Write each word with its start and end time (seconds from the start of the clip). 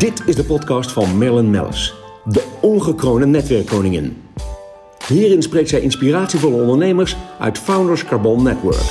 Dit 0.00 0.22
is 0.26 0.36
de 0.36 0.44
podcast 0.44 0.92
van 0.92 1.18
Marilyn 1.18 1.50
Mellis, 1.50 1.94
de 2.24 2.58
ongekroonde 2.60 3.26
netwerkkoningin. 3.26 4.22
Hierin 5.06 5.42
spreekt 5.42 5.68
zij 5.68 5.80
inspiratievolle 5.80 6.60
ondernemers 6.62 7.16
uit 7.38 7.58
Founders 7.58 8.04
Carbon 8.04 8.42
Network. 8.42 8.82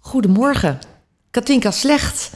Goedemorgen. 0.00 0.78
Katinka 1.30 1.70
Slecht. 1.70 2.32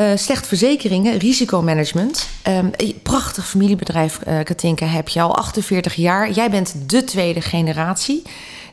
Uh, 0.00 0.10
slecht 0.14 0.46
verzekeringen, 0.46 1.18
risicomanagement. 1.18 2.28
Um, 2.48 2.70
prachtig 3.02 3.48
familiebedrijf, 3.48 4.20
uh, 4.28 4.38
Katinka, 4.42 4.86
heb 4.86 5.08
je 5.08 5.20
al 5.20 5.36
48 5.36 5.94
jaar. 5.94 6.30
Jij 6.30 6.50
bent 6.50 6.74
de 6.86 7.04
tweede 7.04 7.40
generatie. 7.40 8.22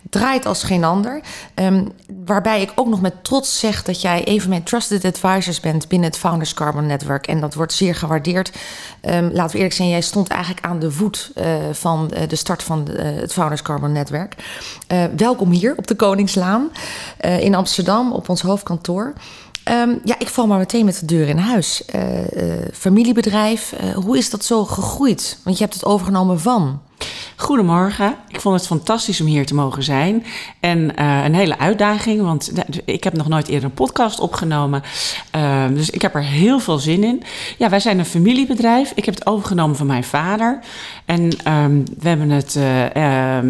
Draait 0.10 0.46
als 0.46 0.64
geen 0.64 0.84
ander. 0.84 1.22
Um, 1.56 1.92
waarbij 2.26 2.62
ik 2.62 2.72
ook 2.76 2.88
nog 2.88 3.02
met 3.02 3.24
trots 3.24 3.60
zeg 3.60 3.84
dat 3.84 4.02
jij 4.02 4.22
een 4.26 4.42
van 4.42 4.50
mijn 4.50 4.64
trusted 4.64 5.06
advisors 5.06 5.60
bent 5.60 5.88
binnen 5.88 6.10
het 6.10 6.18
Founders 6.18 6.54
Carbon 6.54 6.86
Network. 6.86 7.28
En 7.28 7.40
dat 7.40 7.54
wordt 7.54 7.74
zeer 7.74 7.96
gewaardeerd. 7.96 8.52
Um, 9.02 9.30
laten 9.32 9.52
we 9.52 9.58
eerlijk 9.58 9.76
zijn, 9.76 9.90
jij 9.90 10.02
stond 10.02 10.28
eigenlijk 10.28 10.66
aan 10.66 10.80
de 10.80 10.92
voet 10.92 11.32
uh, 11.36 11.46
van 11.72 12.12
de 12.28 12.36
start 12.36 12.64
van 12.64 12.88
het 12.92 13.34
Founders 13.34 13.62
Carbon 13.62 13.92
Network. 13.92 14.36
welkom 15.16 15.52
hier 15.52 15.76
op 15.78 15.88
de 15.88 15.96
Koningslaan 15.96 16.72
in 17.40 17.56
Amsterdam 17.56 18.12
op 18.12 18.30
ons 18.30 18.42
hoofdkantoor. 18.42 19.14
Um, 19.72 20.00
ja, 20.04 20.20
ik 20.20 20.28
val 20.28 20.48
maar 20.48 20.58
meteen 20.58 20.86
met 20.86 21.00
de 21.00 21.06
deur 21.06 21.28
in 21.28 21.38
huis. 21.38 21.84
Uh, 21.96 22.20
uh, 22.20 22.54
familiebedrijf, 22.74 23.74
uh, 23.84 23.96
hoe 23.96 24.18
is 24.18 24.30
dat 24.30 24.46
zo 24.46 24.66
gegroeid? 24.66 25.40
Want 25.44 25.58
je 25.58 25.64
hebt 25.64 25.76
het 25.76 25.86
overgenomen 25.86 26.40
van. 26.40 26.82
Goedemorgen. 27.36 28.16
Ik 28.28 28.42
vond 28.42 28.56
het 28.56 28.68
fantastisch 28.68 29.22
om 29.22 29.28
hier 29.28 29.46
te 29.46 29.56
mogen 29.56 29.84
zijn. 29.84 30.26
En 30.60 31.02
een 31.26 31.36
hele 31.36 31.60
uitdaging, 31.60 32.22
want 32.22 32.52
ik 32.86 33.04
heb 33.04 33.14
nog 33.14 33.28
nooit 33.28 33.48
eerder 33.48 33.70
een 33.70 33.76
podcast 33.76 34.20
opgenomen. 34.20 34.84
Ehm, 35.32 35.74
dus 35.74 35.90
ik 35.90 36.02
heb 36.02 36.16
er 36.16 36.24
heel 36.24 36.60
veel 36.60 36.78
zin 36.78 37.04
in. 37.04 37.24
Ja, 37.58 37.70
wij 37.70 37.80
zijn 37.80 38.00
een 38.00 38.06
familiebedrijf. 38.06 38.92
Ik 38.96 39.06
heb 39.06 39.14
het 39.14 39.26
overgenomen 39.26 39.76
van 39.76 39.88
mijn 39.88 40.04
vader. 40.04 40.60
En 41.06 41.54
um, 41.54 41.84
we 42.00 42.08
hebben 42.08 42.30
het, 42.30 42.56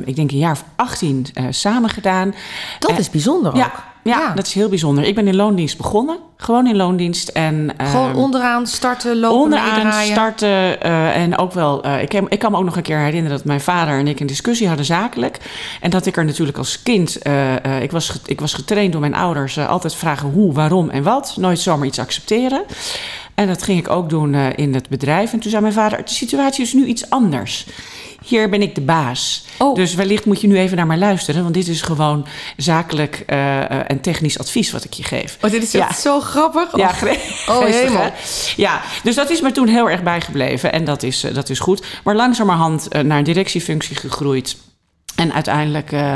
ik 0.05 0.15
denk, 0.15 0.31
een 0.31 0.37
jaar 0.37 0.51
of 0.51 0.63
18 0.75 1.25
samen 1.49 1.89
gedaan. 1.89 2.33
Dat 2.79 2.99
is 2.99 3.09
bijzonder 3.09 3.51
ook. 3.51 3.57
Ja, 3.57 3.86
ja, 4.07 4.33
dat 4.33 4.47
is 4.47 4.53
heel 4.53 4.69
bijzonder. 4.69 5.03
Ik 5.03 5.15
ben 5.15 5.27
in 5.27 5.35
loondienst 5.35 5.77
begonnen. 5.77 6.17
Gewoon 6.37 6.67
in 6.67 6.75
loondienst. 6.75 7.27
En, 7.27 7.73
Gewoon 7.77 8.09
uh, 8.09 8.17
onderaan 8.17 8.67
starten, 8.67 9.19
lopen, 9.19 9.39
Onderaan 9.39 9.73
meedraaien. 9.73 10.11
starten. 10.11 10.49
Uh, 10.85 11.15
en 11.15 11.37
ook 11.37 11.53
wel... 11.53 11.85
Uh, 11.85 12.01
ik, 12.01 12.13
ik, 12.13 12.39
kan 12.39 12.51
me 12.51 12.57
ook 12.57 12.63
nog 12.63 12.75
een 12.75 12.81
keer 12.81 12.97
herinneren 12.97 13.37
dat 13.37 13.45
mijn 13.45 13.61
vader 13.61 13.99
en 13.99 14.07
ik 14.07 14.19
een 14.19 14.27
discussie 14.27 14.67
hadden 14.67 14.85
zakelijk. 14.85 15.39
En 15.81 15.89
dat 15.89 16.05
ik 16.05 16.17
er 16.17 16.25
natuurlijk 16.25 16.57
als 16.57 16.83
kind... 16.83 17.17
eh, 17.17 17.81
ik, 17.81 17.91
was, 17.91 18.19
ik 18.25 18.39
was 18.39 18.53
getraind 18.53 18.91
door 18.91 19.01
mijn 19.01 19.15
ouders. 19.15 19.59
altijd 19.59 19.95
vragen 19.95 20.29
hoe, 20.29 20.53
waarom 20.53 20.89
en 20.89 21.03
wat. 21.03 21.35
Nooit 21.39 21.59
zomaar 21.59 21.87
iets 21.87 21.99
accepteren. 21.99 22.63
En 23.35 23.47
dat 23.47 23.63
ging 23.63 23.79
ik 23.79 23.89
ook 23.89 24.09
doen 24.09 24.35
in 24.35 24.73
het 24.73 24.89
bedrijf. 24.89 25.33
En 25.33 25.39
toen 25.39 25.49
zei 25.49 25.61
mijn 25.61 25.73
vader, 25.73 25.97
de 25.97 26.11
situatie 26.11 26.63
is 26.63 26.73
nu 26.73 26.85
iets 26.85 27.09
anders 27.09 27.65
hier 28.27 28.49
ben 28.49 28.61
ik 28.61 28.75
de 28.75 28.81
baas. 28.81 29.45
Oh. 29.57 29.75
Dus 29.75 29.93
wellicht 29.93 30.25
moet 30.25 30.41
je 30.41 30.47
nu 30.47 30.57
even 30.57 30.77
naar 30.77 30.87
mij 30.87 30.97
luisteren, 30.97 31.41
want 31.41 31.53
dit 31.53 31.67
is 31.67 31.81
gewoon 31.81 32.25
zakelijk 32.57 33.23
uh, 33.27 33.89
en 33.91 34.01
technisch 34.01 34.39
advies 34.39 34.71
wat 34.71 34.83
ik 34.83 34.93
je 34.93 35.03
geef. 35.03 35.37
Oh, 35.41 35.51
dit 35.51 35.63
is 35.63 35.71
ja. 35.71 35.93
zo 35.93 36.19
grappig. 36.19 36.77
Ja, 36.77 36.91
oh, 37.49 37.63
helemaal. 37.79 38.11
Ja, 38.55 38.81
dus 39.03 39.15
dat 39.15 39.29
is 39.29 39.41
me 39.41 39.51
toen 39.51 39.67
heel 39.67 39.89
erg 39.89 40.03
bijgebleven 40.03 40.71
en 40.71 40.85
dat 40.85 41.03
is, 41.03 41.23
uh, 41.23 41.33
dat 41.33 41.49
is 41.49 41.59
goed. 41.59 41.85
Maar 42.03 42.15
langzamerhand 42.15 42.87
uh, 42.95 43.01
naar 43.01 43.17
een 43.17 43.23
directiefunctie 43.23 43.95
gegroeid. 43.95 44.57
En 45.15 45.33
uiteindelijk, 45.33 45.91
uh, 45.91 46.15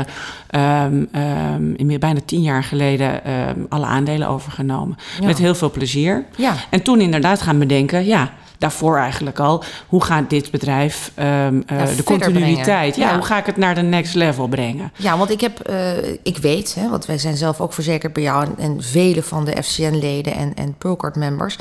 um, 0.84 1.08
um, 1.14 1.74
in 1.76 1.98
bijna 1.98 2.20
tien 2.24 2.42
jaar 2.42 2.64
geleden, 2.64 3.30
um, 3.48 3.66
alle 3.68 3.86
aandelen 3.86 4.28
overgenomen. 4.28 4.96
Ja. 5.20 5.26
Met 5.26 5.38
heel 5.38 5.54
veel 5.54 5.70
plezier. 5.70 6.24
Ja. 6.36 6.54
En 6.70 6.82
toen 6.82 7.00
inderdaad 7.00 7.42
gaan 7.42 7.58
bedenken, 7.58 8.04
ja, 8.04 8.32
daarvoor 8.62 8.96
eigenlijk 8.96 9.38
al. 9.38 9.64
Hoe 9.86 10.04
gaat 10.04 10.30
dit 10.30 10.50
bedrijf 10.50 11.12
um, 11.16 11.24
uh, 11.24 11.62
ja, 11.66 11.84
de 11.96 12.02
continuïteit? 12.04 12.96
Ja, 12.96 13.08
ja, 13.08 13.14
hoe 13.14 13.24
ga 13.24 13.38
ik 13.38 13.46
het 13.46 13.56
naar 13.56 13.74
de 13.74 13.82
next 13.82 14.14
level 14.14 14.48
brengen? 14.48 14.92
Ja, 14.96 15.18
want 15.18 15.30
ik 15.30 15.40
heb, 15.40 15.70
uh, 15.70 15.96
ik 16.22 16.38
weet, 16.38 16.74
hè, 16.74 16.88
want 16.88 17.06
wij 17.06 17.18
zijn 17.18 17.36
zelf 17.36 17.60
ook 17.60 17.72
verzekerd 17.72 18.12
bij 18.12 18.22
jou 18.22 18.44
en, 18.44 18.54
en 18.58 18.82
vele 18.82 19.22
van 19.22 19.44
de 19.44 19.62
FCN-leden 19.62 20.34
en, 20.34 20.54
en 20.54 20.74
Procard 20.78 21.16
members. 21.16 21.56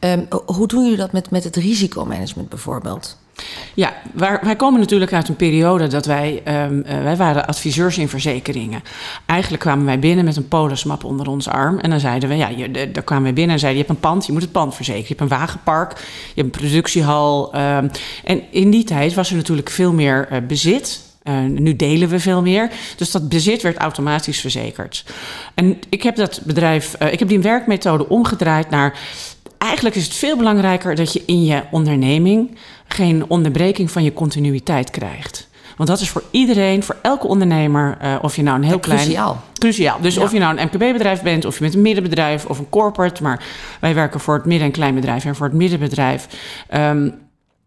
Um, 0.00 0.28
hoe 0.46 0.66
doen 0.66 0.82
jullie 0.82 0.96
dat 0.96 1.12
met, 1.12 1.30
met 1.30 1.44
het 1.44 1.56
risicomanagement 1.56 2.48
bijvoorbeeld? 2.48 3.16
Ja, 3.74 3.94
wij 4.42 4.56
komen 4.56 4.80
natuurlijk 4.80 5.12
uit 5.12 5.28
een 5.28 5.36
periode 5.36 5.86
dat 5.86 6.06
wij, 6.06 6.42
um, 6.48 6.84
uh, 6.86 7.02
wij 7.02 7.16
waren 7.16 7.46
adviseurs 7.46 7.98
in 7.98 8.08
verzekeringen. 8.08 8.82
Eigenlijk 9.26 9.62
kwamen 9.62 9.84
wij 9.84 9.98
binnen 9.98 10.24
met 10.24 10.36
een 10.36 10.48
polismap 10.48 11.04
onder 11.04 11.28
ons 11.28 11.48
arm. 11.48 11.78
En 11.78 11.90
dan 11.90 12.00
zeiden 12.00 12.28
we, 12.28 12.34
ja, 12.34 12.48
je, 12.48 12.90
daar 12.90 13.02
kwamen 13.02 13.28
we 13.28 13.32
binnen 13.32 13.54
en 13.54 13.60
zeiden, 13.60 13.80
je 13.80 13.86
hebt 13.86 13.98
een 13.98 14.10
pand, 14.10 14.26
je 14.26 14.32
moet 14.32 14.42
het 14.42 14.52
pand 14.52 14.74
verzekeren. 14.74 15.08
Je 15.08 15.14
hebt 15.16 15.20
een 15.30 15.38
wagenpark, 15.38 15.98
je 16.34 16.42
hebt 16.42 16.54
een 16.54 16.60
productiehal. 16.60 17.54
Um, 17.54 17.90
en 18.24 18.42
in 18.50 18.70
die 18.70 18.84
tijd 18.84 19.14
was 19.14 19.30
er 19.30 19.36
natuurlijk 19.36 19.70
veel 19.70 19.92
meer 19.92 20.28
uh, 20.32 20.38
bezit. 20.46 21.04
Uh, 21.24 21.38
nu 21.40 21.76
delen 21.76 22.08
we 22.08 22.20
veel 22.20 22.42
meer. 22.42 22.70
Dus 22.96 23.10
dat 23.10 23.28
bezit 23.28 23.62
werd 23.62 23.76
automatisch 23.76 24.40
verzekerd. 24.40 25.04
En 25.54 25.78
ik 25.88 26.02
heb 26.02 26.16
dat 26.16 26.40
bedrijf, 26.44 26.94
ik 26.94 27.18
heb 27.18 27.28
die 27.28 27.40
werkmethode 27.40 28.08
omgedraaid 28.08 28.70
naar. 28.70 28.98
Eigenlijk 29.58 29.96
is 29.96 30.04
het 30.04 30.14
veel 30.14 30.36
belangrijker 30.36 30.94
dat 30.94 31.12
je 31.12 31.22
in 31.26 31.44
je 31.44 31.62
onderneming 31.70 32.56
geen 32.88 33.24
onderbreking 33.28 33.90
van 33.90 34.02
je 34.02 34.12
continuïteit 34.12 34.90
krijgt. 34.90 35.48
Want 35.76 35.88
dat 35.88 36.00
is 36.00 36.08
voor 36.08 36.22
iedereen, 36.30 36.82
voor 36.82 36.96
elke 37.02 37.26
ondernemer, 37.26 37.98
uh, 38.02 38.16
of 38.22 38.36
je 38.36 38.42
nou 38.42 38.56
een 38.56 38.64
heel 38.64 38.72
ja, 38.72 38.80
klein. 38.80 39.00
Cruciaal. 39.00 39.42
Cruciaal. 39.58 40.00
Dus 40.00 40.14
ja. 40.14 40.22
of 40.22 40.32
je 40.32 40.38
nou 40.38 40.56
een 40.56 40.64
MKB-bedrijf 40.64 41.22
bent, 41.22 41.44
of 41.44 41.54
je 41.54 41.60
bent 41.60 41.74
een 41.74 41.82
middenbedrijf 41.82 42.44
of 42.44 42.58
een 42.58 42.68
corporate. 42.68 43.22
Maar 43.22 43.44
wij 43.80 43.94
werken 43.94 44.20
voor 44.20 44.34
het 44.34 44.44
midden- 44.44 44.66
en 44.66 44.72
kleinbedrijf 44.72 45.24
en 45.24 45.34
voor 45.34 45.46
het 45.46 45.54
middenbedrijf. 45.54 46.28
Um, 46.74 47.14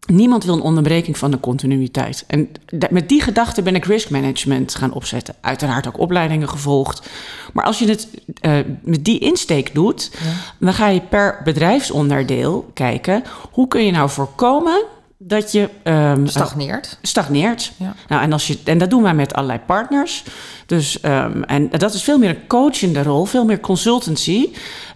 Niemand 0.06 0.44
wil 0.44 0.54
een 0.54 0.60
onderbreking 0.60 1.18
van 1.18 1.30
de 1.30 1.40
continuïteit. 1.40 2.24
En 2.26 2.48
met 2.90 3.08
die 3.08 3.22
gedachte 3.22 3.62
ben 3.62 3.74
ik 3.74 3.84
risk 3.84 4.10
management 4.10 4.74
gaan 4.74 4.92
opzetten. 4.92 5.34
Uiteraard 5.40 5.86
ook 5.86 5.98
opleidingen 5.98 6.48
gevolgd. 6.48 7.08
Maar 7.52 7.64
als 7.64 7.78
je 7.78 7.88
het 7.88 8.08
uh, 8.42 8.52
met 8.82 9.04
die 9.04 9.18
insteek 9.18 9.74
doet, 9.74 10.10
ja. 10.12 10.30
dan 10.58 10.74
ga 10.74 10.88
je 10.88 11.00
per 11.00 11.40
bedrijfsonderdeel 11.44 12.70
kijken 12.74 13.24
hoe 13.50 13.68
kun 13.68 13.84
je 13.84 13.90
nou 13.90 14.10
voorkomen 14.10 14.84
dat 15.22 15.52
je 15.52 15.68
um, 15.84 16.26
stagneert. 16.26 16.86
Uh, 16.86 16.98
stagneert. 17.02 17.72
Ja. 17.76 17.94
Nou, 18.08 18.22
en, 18.22 18.32
als 18.32 18.46
je, 18.46 18.58
en 18.64 18.78
dat 18.78 18.90
doen 18.90 19.02
wij 19.02 19.14
met 19.14 19.34
allerlei 19.34 19.58
partners. 19.66 20.24
Dus, 20.66 20.98
um, 21.04 21.44
en 21.44 21.70
dat 21.70 21.94
is 21.94 22.02
veel 22.02 22.18
meer 22.18 22.28
een 22.28 22.46
coachende 22.46 23.02
rol, 23.02 23.24
veel 23.24 23.44
meer 23.44 23.60
consultancy. 23.60 24.48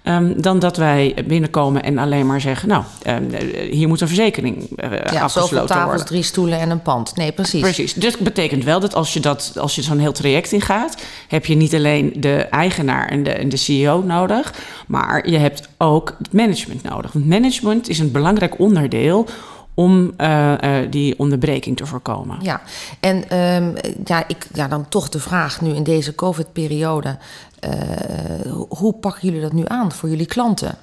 Um, 0.05 0.43
dan 0.43 0.59
dat 0.59 0.77
wij 0.77 1.15
binnenkomen 1.27 1.83
en 1.83 1.99
alleen 1.99 2.27
maar 2.27 2.41
zeggen: 2.41 2.69
Nou, 2.69 2.85
um, 3.07 3.35
hier 3.71 3.89
moet 3.89 4.01
een 4.01 4.07
verzekering 4.07 4.57
uh, 4.61 4.91
ja, 5.13 5.23
afgesloten 5.23 5.67
tafels, 5.67 5.87
worden. 5.87 6.07
drie 6.07 6.23
stoelen 6.23 6.59
en 6.59 6.71
een 6.71 6.83
pand. 6.83 7.17
Nee, 7.17 7.33
precies. 7.33 7.61
Precies. 7.61 7.95
Dus 7.95 8.13
dat 8.13 8.21
betekent 8.21 8.65
wel 8.65 8.81
dat 8.81 8.95
als 8.95 9.13
je, 9.13 9.21
dat, 9.21 9.53
als 9.57 9.75
je 9.75 9.83
zo'n 9.83 9.99
heel 9.99 10.13
traject 10.13 10.53
ingaat, 10.53 11.03
heb 11.29 11.47
je 11.47 11.55
niet 11.55 11.75
alleen 11.75 12.13
de 12.17 12.37
eigenaar 12.37 13.09
en 13.09 13.23
de, 13.23 13.33
en 13.33 13.49
de 13.49 13.57
CEO 13.57 14.03
nodig, 14.03 14.55
maar 14.87 15.29
je 15.29 15.39
hebt 15.39 15.69
ook 15.79 16.15
het 16.19 16.33
management 16.33 16.83
nodig. 16.83 17.13
Want 17.13 17.27
management 17.27 17.89
is 17.89 17.99
een 17.99 18.13
belangrijk 18.13 18.59
onderdeel 18.59 19.27
om 19.75 20.13
uh, 20.19 20.55
uh, 20.65 20.77
die 20.91 21.19
onderbreking 21.19 21.77
te 21.77 21.87
voorkomen. 21.87 22.39
Ja, 22.43 22.63
en 23.01 23.39
um, 23.39 23.75
ja, 24.05 24.29
ik, 24.29 24.47
ja, 24.53 24.69
dan 24.69 24.89
toch 24.89 25.09
de 25.09 25.21
vraag 25.21 25.61
nu 25.61 25.75
in 25.75 25.83
deze 25.83 26.15
COVID-periode: 26.15 27.19
uh, 27.65 28.53
hoe 28.69 28.93
pakken 28.93 29.29
jullie 29.29 29.41
dat 29.41 29.53
nu 29.53 29.63
aan 29.67 29.93
voor 29.93 30.09
jullie 30.09 30.27
klanten? 30.27 30.75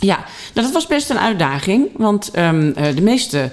Ja, 0.00 0.16
nou, 0.16 0.66
dat 0.66 0.72
was 0.72 0.86
best 0.86 1.10
een 1.10 1.18
uitdaging, 1.18 1.88
want 1.96 2.38
um, 2.38 2.72
de 2.72 3.02
meeste 3.02 3.52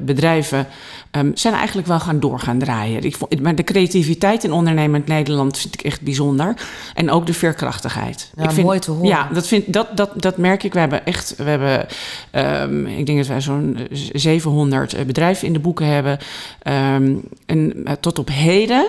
bedrijven 0.00 0.66
um, 1.10 1.30
zijn 1.34 1.54
eigenlijk 1.54 1.86
wel 1.86 2.00
gaan 2.00 2.20
doorgaan 2.20 2.58
draaien. 2.58 3.02
Ik 3.02 3.16
vond, 3.16 3.40
maar 3.40 3.54
de 3.54 3.64
creativiteit 3.64 4.44
in 4.44 4.52
ondernemend 4.52 5.06
Nederland 5.06 5.58
vind 5.58 5.74
ik 5.74 5.80
echt 5.80 6.00
bijzonder. 6.00 6.54
En 6.94 7.10
ook 7.10 7.26
de 7.26 7.32
veerkrachtigheid. 7.32 8.32
Ja, 8.36 8.44
ik 8.44 8.50
vind, 8.50 8.66
mooi 8.66 8.78
te 8.78 8.90
horen. 8.90 9.08
Ja, 9.08 9.28
dat, 9.32 9.46
vind, 9.46 9.72
dat, 9.72 9.96
dat, 9.96 10.10
dat 10.22 10.36
merk 10.36 10.62
ik. 10.62 10.72
We 10.72 10.78
hebben 10.78 11.06
echt, 11.06 11.34
we 11.36 11.50
hebben, 11.50 11.86
um, 12.62 12.86
ik 12.86 13.06
denk 13.06 13.18
dat 13.18 13.26
wij 13.26 13.40
zo'n 13.40 13.78
700 14.12 15.06
bedrijven 15.06 15.46
in 15.46 15.52
de 15.52 15.58
boeken 15.58 15.86
hebben. 15.86 16.18
Um, 16.94 17.22
en 17.46 17.72
uh, 17.76 17.92
tot 18.00 18.18
op 18.18 18.28
heden 18.28 18.88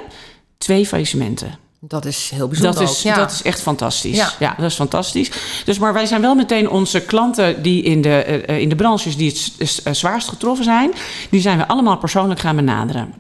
twee 0.58 0.86
faillissementen. 0.86 1.67
Dat 1.80 2.06
is 2.06 2.30
heel 2.34 2.48
bijzonder. 2.48 2.80
Dat 2.80 2.90
is, 2.90 2.98
ook, 2.98 3.04
ja. 3.04 3.16
dat 3.16 3.32
is 3.32 3.42
echt 3.42 3.62
fantastisch. 3.62 4.16
Ja. 4.18 4.32
ja. 4.40 4.56
dat 4.58 4.66
is 4.66 4.76
fantastisch. 4.76 5.32
Dus, 5.66 5.80
maar 5.80 5.94
wij 5.94 6.06
zijn 6.06 6.22
wel 6.22 6.36
meteen 6.36 6.70
onze 6.70 7.02
klanten 7.02 7.62
die 7.62 7.84
in 7.84 8.02
de, 8.02 8.44
uh, 8.50 8.58
in 8.58 8.70
de 8.70 8.76
branches 8.76 9.18
die 9.18 9.52
het 9.58 9.98
zwaarst 9.98 10.28
getroffen 10.28 10.66
zijn, 10.66 10.94
die 11.30 11.42
zijn 11.42 11.58
we 11.58 11.68
allemaal 11.68 11.98
persoonlijk 11.98 12.40
gaan 12.40 12.56
benaderen. 12.56 13.14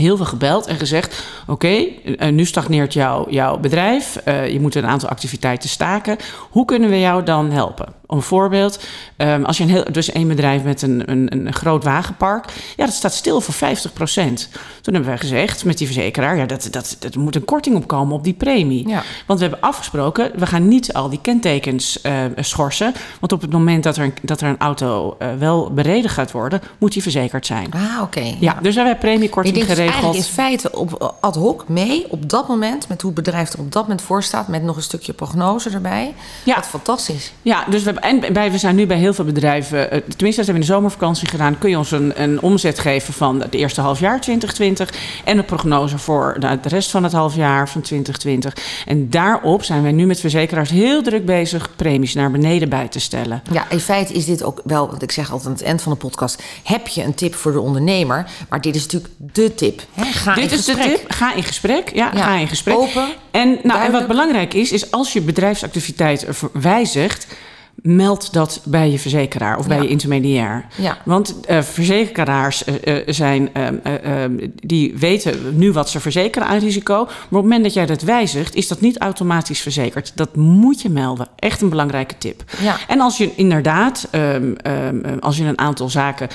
Heel 0.00 0.16
veel 0.16 0.26
gebeld 0.26 0.66
en 0.66 0.76
gezegd: 0.76 1.24
Oké, 1.46 1.86
eh, 2.18 2.32
nu 2.32 2.44
stagneert 2.44 2.92
jouw 2.92 3.30
jouw 3.30 3.58
bedrijf. 3.58 4.20
Uh, 4.24 4.48
je 4.48 4.60
moet 4.60 4.74
een 4.74 4.86
aantal 4.86 5.08
activiteiten 5.08 5.68
staken. 5.68 6.16
Hoe 6.50 6.64
kunnen 6.64 6.90
we 6.90 7.00
jou 7.00 7.22
dan 7.22 7.50
helpen? 7.50 7.98
een 8.10 8.22
voorbeeld, 8.22 8.80
um, 9.16 9.44
als 9.44 9.56
je 9.56 9.62
een 9.62 9.70
heel, 9.70 9.84
dus 9.92 10.14
een 10.14 10.28
bedrijf 10.28 10.62
met 10.62 10.82
een, 10.82 11.10
een, 11.10 11.36
een 11.36 11.52
groot 11.52 11.84
wagenpark, 11.84 12.44
ja, 12.76 12.84
dat 12.84 12.94
staat 12.94 13.14
stil 13.14 13.40
voor 13.40 13.54
50 13.54 13.92
procent. 13.92 14.48
Toen 14.80 14.94
hebben 14.94 15.10
wij 15.10 15.20
gezegd 15.20 15.64
met 15.64 15.78
die 15.78 15.86
verzekeraar, 15.86 16.36
ja, 16.36 16.46
dat, 16.46 16.68
dat, 16.70 16.96
dat 16.98 17.16
moet 17.16 17.36
een 17.36 17.44
korting 17.44 17.76
opkomen 17.76 18.14
op 18.14 18.24
die 18.24 18.34
premie. 18.34 18.88
Ja. 18.88 19.02
Want 19.26 19.40
we 19.40 19.46
hebben 19.46 19.68
afgesproken, 19.68 20.30
we 20.34 20.46
gaan 20.46 20.68
niet 20.68 20.92
al 20.92 21.08
die 21.08 21.20
kentekens 21.22 22.00
uh, 22.06 22.12
schorsen. 22.36 22.92
Want 23.20 23.32
op 23.32 23.40
het 23.40 23.52
moment 23.52 23.82
dat 23.82 23.96
er 23.96 24.04
een, 24.04 24.14
dat 24.22 24.40
er 24.40 24.48
een 24.48 24.58
auto 24.58 25.16
uh, 25.18 25.28
wel 25.38 25.70
bereden 25.72 26.10
gaat 26.10 26.30
worden, 26.30 26.60
moet 26.78 26.92
die 26.92 27.02
verzekerd 27.02 27.46
zijn. 27.46 27.70
Ah, 27.70 27.80
oké. 28.02 28.02
Okay. 28.02 28.36
Ja, 28.40 28.58
dus 28.62 28.74
hebben 28.74 28.98
premiekorting 28.98 29.56
dus 29.56 29.66
geregeld. 29.92 30.16
in 30.16 30.22
feite 30.22 30.72
op 30.72 31.14
ad 31.20 31.34
hoc 31.34 31.64
mee 31.68 32.06
op 32.10 32.28
dat 32.30 32.48
moment, 32.48 32.88
met 32.88 33.02
hoe 33.02 33.12
het 33.14 33.24
bedrijf 33.24 33.52
er 33.52 33.58
op 33.58 33.72
dat 33.72 33.82
moment 33.82 34.02
voor 34.02 34.22
staat, 34.22 34.48
met 34.48 34.62
nog 34.62 34.76
een 34.76 34.82
stukje 34.82 35.12
prognose 35.12 35.70
erbij. 35.70 36.14
Ja. 36.44 36.54
Wat 36.54 36.66
fantastisch. 36.66 37.32
Ja, 37.42 37.64
dus 37.70 37.82
we 37.82 37.92
en 37.92 38.32
bij, 38.32 38.52
we 38.52 38.58
zijn 38.58 38.74
nu 38.74 38.86
bij 38.86 38.96
heel 38.96 39.14
veel 39.14 39.24
bedrijven, 39.24 39.90
eh, 39.90 40.00
tenminste, 40.00 40.26
dat 40.26 40.36
hebben 40.36 40.46
we 40.46 40.52
in 40.52 40.60
de 40.60 40.72
zomervakantie 40.72 41.28
gedaan. 41.28 41.58
Kun 41.58 41.70
je 41.70 41.78
ons 41.78 41.90
een, 41.90 42.22
een 42.22 42.40
omzet 42.40 42.78
geven 42.78 43.14
van 43.14 43.40
het 43.40 43.54
eerste 43.54 43.80
halfjaar 43.80 44.20
2020 44.20 44.94
en 45.24 45.38
een 45.38 45.44
prognose 45.44 45.98
voor 45.98 46.36
de 46.40 46.58
rest 46.62 46.90
van 46.90 47.02
het 47.02 47.12
halfjaar 47.12 47.68
van 47.68 47.80
2020. 47.80 48.56
En 48.86 49.10
daarop 49.10 49.64
zijn 49.64 49.82
wij 49.82 49.92
nu 49.92 50.06
met 50.06 50.20
verzekeraars 50.20 50.70
heel 50.70 51.02
druk 51.02 51.24
bezig 51.24 51.76
premies 51.76 52.14
naar 52.14 52.30
beneden 52.30 52.68
bij 52.68 52.88
te 52.88 53.00
stellen. 53.00 53.42
Ja, 53.52 53.70
in 53.70 53.80
feite 53.80 54.12
is 54.12 54.24
dit 54.24 54.42
ook 54.42 54.60
wel, 54.64 54.88
want 54.88 55.02
ik 55.02 55.12
zeg 55.12 55.30
altijd 55.30 55.46
aan 55.46 55.52
het 55.54 55.62
eind 55.62 55.82
van 55.82 55.92
de 55.92 55.98
podcast: 55.98 56.42
heb 56.62 56.86
je 56.88 57.02
een 57.02 57.14
tip 57.14 57.34
voor 57.34 57.52
de 57.52 57.60
ondernemer? 57.60 58.30
Maar 58.48 58.60
dit 58.60 58.74
is 58.74 58.82
natuurlijk 58.82 59.12
de 59.18 59.54
tip. 59.54 59.79
Hè? 59.92 60.04
Ga 60.04 60.34
dit 60.34 60.52
in 60.52 60.58
is 60.58 60.64
gesprek. 60.64 60.90
de 60.90 60.98
tip. 60.98 61.12
Ga 61.12 61.34
in 61.34 61.42
gesprek. 61.42 61.94
Ja, 61.94 62.10
ja. 62.14 62.22
ga 62.22 62.34
in 62.34 62.48
gesprek. 62.48 62.76
Open. 62.76 63.08
En, 63.30 63.58
nou, 63.62 63.84
en 63.84 63.92
wat 63.92 64.06
belangrijk 64.06 64.54
is, 64.54 64.72
is 64.72 64.90
als 64.90 65.12
je 65.12 65.20
bedrijfsactiviteit 65.20 66.26
wijzigt 66.52 67.26
meld 67.74 68.32
dat 68.32 68.60
bij 68.64 68.90
je 68.90 68.98
verzekeraar 68.98 69.58
of 69.58 69.66
bij 69.66 69.76
ja. 69.76 69.82
je 69.82 69.88
intermediair. 69.88 70.66
Ja. 70.76 70.98
Want 71.04 71.34
uh, 71.50 71.62
verzekeraars 71.62 72.64
uh, 72.66 72.74
uh, 72.84 73.02
zijn, 73.06 73.50
die 74.54 74.94
weten 74.96 75.58
nu 75.58 75.72
wat 75.72 75.90
ze 75.90 76.00
verzekeren 76.00 76.48
aan 76.48 76.58
risico. 76.58 77.04
Maar 77.04 77.04
op 77.04 77.30
het 77.30 77.42
moment 77.42 77.62
dat 77.62 77.74
jij 77.74 77.86
dat 77.86 78.02
wijzigt, 78.02 78.54
is 78.54 78.68
dat 78.68 78.80
niet 78.80 78.98
automatisch 78.98 79.60
verzekerd. 79.60 80.12
Dat 80.14 80.36
moet 80.36 80.80
je 80.80 80.88
melden. 80.88 81.28
Echt 81.36 81.62
een 81.62 81.68
belangrijke 81.68 82.18
tip. 82.18 82.44
Ja. 82.60 82.76
En 82.88 83.00
als 83.00 83.16
je 83.16 83.34
inderdaad, 83.34 84.08
um, 84.12 84.56
um, 84.66 85.18
als 85.20 85.36
je 85.36 85.44
een 85.44 85.58
aantal 85.58 85.88
zaken, 85.88 86.28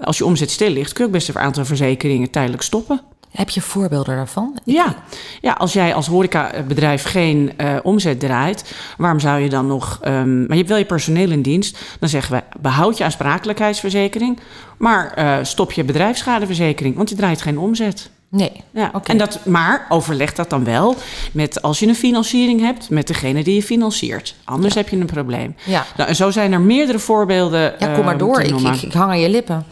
als 0.00 0.18
je 0.18 0.24
omzet 0.24 0.50
stil 0.50 0.70
ligt, 0.70 0.92
kun 0.92 1.02
je 1.02 1.10
ook 1.10 1.16
best 1.16 1.28
een 1.28 1.38
aantal 1.38 1.64
verzekeringen 1.64 2.30
tijdelijk 2.30 2.62
stoppen. 2.62 3.00
Heb 3.36 3.50
je 3.50 3.60
voorbeelden 3.60 4.16
daarvan? 4.16 4.58
Ja. 4.64 4.94
ja, 5.40 5.52
als 5.52 5.72
jij 5.72 5.94
als 5.94 6.06
horecabedrijf 6.06 7.04
geen 7.04 7.52
uh, 7.60 7.76
omzet 7.82 8.20
draait, 8.20 8.74
waarom 8.98 9.20
zou 9.20 9.40
je 9.40 9.48
dan 9.48 9.66
nog. 9.66 10.00
Um, 10.04 10.38
maar 10.38 10.48
je 10.48 10.56
hebt 10.56 10.68
wel 10.68 10.78
je 10.78 10.84
personeel 10.84 11.30
in 11.30 11.42
dienst. 11.42 11.78
Dan 12.00 12.08
zeggen 12.08 12.36
we: 12.36 12.58
behoud 12.60 12.98
je 12.98 13.04
aansprakelijkheidsverzekering, 13.04 14.38
maar 14.78 15.14
uh, 15.18 15.36
stop 15.42 15.72
je 15.72 15.84
bedrijfsschadeverzekering, 15.84 16.96
want 16.96 17.08
je 17.08 17.14
draait 17.14 17.42
geen 17.42 17.58
omzet. 17.58 18.10
Nee. 18.28 18.52
Ja, 18.70 18.86
okay. 18.86 19.02
en 19.06 19.18
dat, 19.18 19.44
maar 19.44 19.86
overleg 19.88 20.32
dat 20.32 20.50
dan 20.50 20.64
wel 20.64 20.96
met 21.32 21.62
als 21.62 21.78
je 21.78 21.86
een 21.86 21.94
financiering 21.94 22.60
hebt, 22.60 22.90
met 22.90 23.06
degene 23.06 23.44
die 23.44 23.54
je 23.54 23.62
financiert. 23.62 24.34
Anders 24.44 24.74
ja. 24.74 24.80
heb 24.80 24.88
je 24.88 24.96
een 24.96 25.06
probleem. 25.06 25.54
Ja. 25.64 25.86
Nou, 25.96 26.08
en 26.08 26.16
zo 26.16 26.30
zijn 26.30 26.52
er 26.52 26.60
meerdere 26.60 26.98
voorbeelden. 26.98 27.74
Ja, 27.78 27.94
kom 27.94 28.04
maar 28.04 28.18
door. 28.18 28.40
Ik, 28.40 28.60
ik, 28.60 28.82
ik 28.82 28.92
hang 28.92 29.10
aan 29.10 29.20
je 29.20 29.28
lippen. 29.28 29.66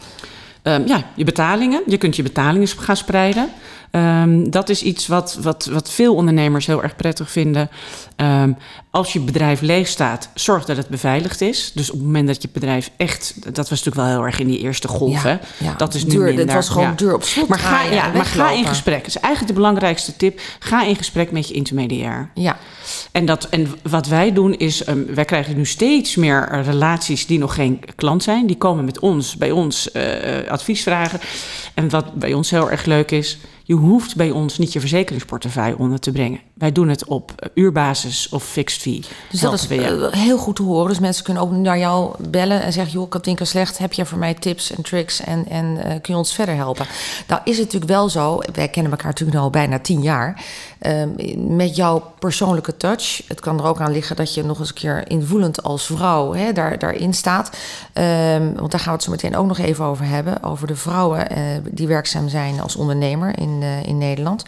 Um, 0.67 0.87
ja, 0.87 1.03
je 1.15 1.23
betalingen. 1.23 1.81
Je 1.87 1.97
kunt 1.97 2.15
je 2.15 2.23
betalingen 2.23 2.67
gaan 2.67 2.97
spreiden. 2.97 3.49
Um, 3.91 4.49
dat 4.49 4.69
is 4.69 4.81
iets 4.81 5.07
wat, 5.07 5.37
wat, 5.41 5.65
wat 5.65 5.91
veel 5.91 6.15
ondernemers 6.15 6.65
heel 6.65 6.83
erg 6.83 6.95
prettig 6.95 7.31
vinden. 7.31 7.69
Um, 8.17 8.57
als 8.95 9.13
je 9.13 9.19
bedrijf 9.19 9.61
leeg 9.61 9.87
staat, 9.87 10.29
zorg 10.33 10.65
dat 10.65 10.77
het 10.77 10.87
beveiligd 10.87 11.41
is. 11.41 11.71
Dus 11.73 11.89
op 11.89 11.95
het 11.95 12.05
moment 12.05 12.27
dat 12.27 12.41
je 12.41 12.49
bedrijf 12.51 12.91
echt... 12.97 13.33
Dat 13.43 13.69
was 13.69 13.69
natuurlijk 13.69 13.95
wel 13.95 14.05
heel 14.05 14.25
erg 14.25 14.39
in 14.39 14.47
die 14.47 14.59
eerste 14.59 14.87
golf, 14.87 15.23
ja, 15.23 15.29
hè? 15.29 15.65
Ja, 15.65 15.73
dat 15.77 15.93
is 15.93 16.03
nu 16.03 16.09
duur, 16.09 16.23
minder. 16.23 16.45
Het 16.45 16.53
was 16.53 16.69
gewoon 16.69 16.87
ja. 16.87 16.93
duur 16.95 17.13
op 17.13 17.23
slot 17.23 17.47
Maar 17.47 17.59
ga, 17.59 17.81
ja, 17.81 18.11
maar 18.13 18.25
ga 18.25 18.51
in 18.51 18.65
gesprek. 18.65 18.97
Dat 18.97 19.07
is 19.07 19.17
eigenlijk 19.17 19.47
de 19.53 19.59
belangrijkste 19.59 20.15
tip. 20.15 20.41
Ga 20.59 20.83
in 20.83 20.95
gesprek 20.95 21.31
met 21.31 21.47
je 21.47 21.53
intermediair. 21.53 22.29
Ja. 22.33 22.57
En, 23.11 23.25
dat, 23.25 23.49
en 23.49 23.67
wat 23.83 24.07
wij 24.07 24.33
doen 24.33 24.53
is... 24.53 24.87
Um, 24.87 25.05
wij 25.15 25.25
krijgen 25.25 25.55
nu 25.55 25.65
steeds 25.65 26.15
meer 26.15 26.61
relaties 26.63 27.25
die 27.25 27.39
nog 27.39 27.53
geen 27.53 27.79
klant 27.95 28.23
zijn. 28.23 28.47
Die 28.47 28.57
komen 28.57 28.85
met 28.85 28.99
ons, 28.99 29.35
bij 29.35 29.51
ons 29.51 29.89
uh, 29.93 30.03
advies 30.47 30.83
vragen. 30.83 31.19
En 31.73 31.89
wat 31.89 32.13
bij 32.13 32.33
ons 32.33 32.49
heel 32.49 32.71
erg 32.71 32.85
leuk 32.85 33.11
is... 33.11 33.37
Je 33.67 33.73
hoeft 33.73 34.15
bij 34.15 34.31
ons 34.31 34.57
niet 34.57 34.73
je 34.73 34.79
verzekeringsportefeuille 34.79 35.77
onder 35.77 35.99
te 35.99 36.11
brengen. 36.11 36.39
Wij 36.53 36.71
doen 36.71 36.89
het 36.89 37.05
op 37.05 37.49
uurbasis 37.53 38.29
of 38.29 38.43
fixed 38.43 38.84
Dus 39.31 39.39
dat 39.39 39.53
is 39.53 39.71
uh, 39.71 40.11
heel 40.11 40.37
goed 40.37 40.55
te 40.55 40.63
horen. 40.63 40.87
Dus 40.87 40.99
mensen 40.99 41.23
kunnen 41.23 41.43
ook 41.43 41.51
naar 41.51 41.77
jou 41.77 42.15
bellen 42.29 42.61
en 42.61 42.73
zeggen... 42.73 42.93
joh, 42.93 43.09
Katinka 43.09 43.45
Slecht, 43.45 43.77
heb 43.77 43.93
je 43.93 44.05
voor 44.05 44.17
mij 44.17 44.33
tips 44.33 44.71
en 44.71 44.83
tricks... 44.83 45.19
en, 45.19 45.45
en 45.49 45.65
uh, 45.65 45.81
kun 45.81 46.01
je 46.03 46.15
ons 46.15 46.33
verder 46.33 46.55
helpen? 46.55 46.85
Nou 47.27 47.41
is 47.43 47.57
het 47.57 47.65
natuurlijk 47.65 47.91
wel 47.91 48.09
zo... 48.09 48.39
wij 48.53 48.67
kennen 48.67 48.91
elkaar 48.91 49.07
natuurlijk 49.07 49.37
al 49.37 49.49
bijna 49.49 49.79
tien 49.79 50.01
jaar... 50.01 50.43
Uh, 50.81 51.03
met 51.37 51.75
jouw 51.75 52.13
persoonlijke 52.19 52.77
touch. 52.77 53.21
Het 53.27 53.39
kan 53.39 53.59
er 53.59 53.65
ook 53.65 53.79
aan 53.79 53.91
liggen 53.91 54.15
dat 54.15 54.33
je 54.33 54.43
nog 54.43 54.59
eens 54.59 54.69
een 54.69 54.75
keer 54.75 55.09
invoelend 55.09 55.63
als 55.63 55.85
vrouw... 55.85 56.33
Hè, 56.33 56.53
daar, 56.53 56.79
daarin 56.79 57.13
staat. 57.13 57.49
Um, 57.93 58.55
want 58.55 58.71
daar 58.71 58.79
gaan 58.79 58.89
we 58.89 58.95
het 58.95 59.03
zo 59.03 59.11
meteen 59.11 59.35
ook 59.35 59.47
nog 59.47 59.57
even 59.57 59.85
over 59.85 60.05
hebben. 60.05 60.43
Over 60.43 60.67
de 60.67 60.75
vrouwen 60.75 61.27
uh, 61.31 61.37
die 61.71 61.87
werkzaam 61.87 62.29
zijn 62.29 62.61
als 62.61 62.75
ondernemer 62.75 63.39
in, 63.39 63.63
in 63.85 63.97
Nederland. 63.97 64.43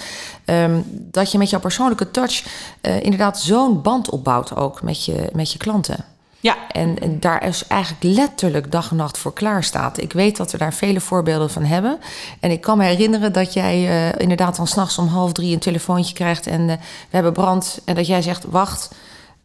Um, 0.50 0.86
dat 1.12 1.32
je 1.32 1.38
met 1.38 1.50
jouw 1.50 1.60
persoonlijke 1.60 2.12
touch 2.12 2.46
uh, 2.82 3.02
inderdaad 3.02 3.40
zo'n 3.40 3.82
band 3.82 4.10
opbouwt 4.10 4.56
ook 4.56 4.82
met 4.82 5.06
je, 5.06 5.30
met 5.34 5.52
je 5.52 5.58
klanten. 5.58 6.06
Ja. 6.40 6.56
En, 6.72 7.00
en 7.00 7.20
daar 7.20 7.44
is 7.48 7.68
eigenlijk 7.68 8.04
letterlijk 8.04 8.72
dag 8.72 8.90
en 8.90 8.96
nacht 8.96 9.18
voor 9.18 9.34
klaar 9.34 9.64
staat. 9.64 10.02
Ik 10.02 10.14
weet 10.14 10.38
dat 10.38 10.52
we 10.52 10.58
daar 10.58 10.74
vele 10.74 11.00
voorbeelden 11.00 11.50
van 11.50 11.64
hebben. 11.64 12.00
En 12.40 12.52
ik 12.52 12.62
kan 12.62 12.78
me 12.78 12.84
herinneren 12.84 13.34
dat 13.34 13.54
jij 13.54 13.82
uh, 13.88 14.22
inderdaad 14.22 14.56
dan 14.56 14.68
s'nachts 14.68 14.98
om 14.98 15.08
half 15.08 15.32
drie 15.32 15.54
een 15.54 15.60
telefoontje 15.60 16.14
krijgt 16.14 16.48
en 16.48 16.62
uh, 16.62 16.68
we 16.76 16.76
hebben 17.10 17.34
brand. 17.34 17.80
En 17.86 17.96
dat 17.96 18.08
jij 18.08 18.22
zegt, 18.22 18.46
wacht, 18.50 18.90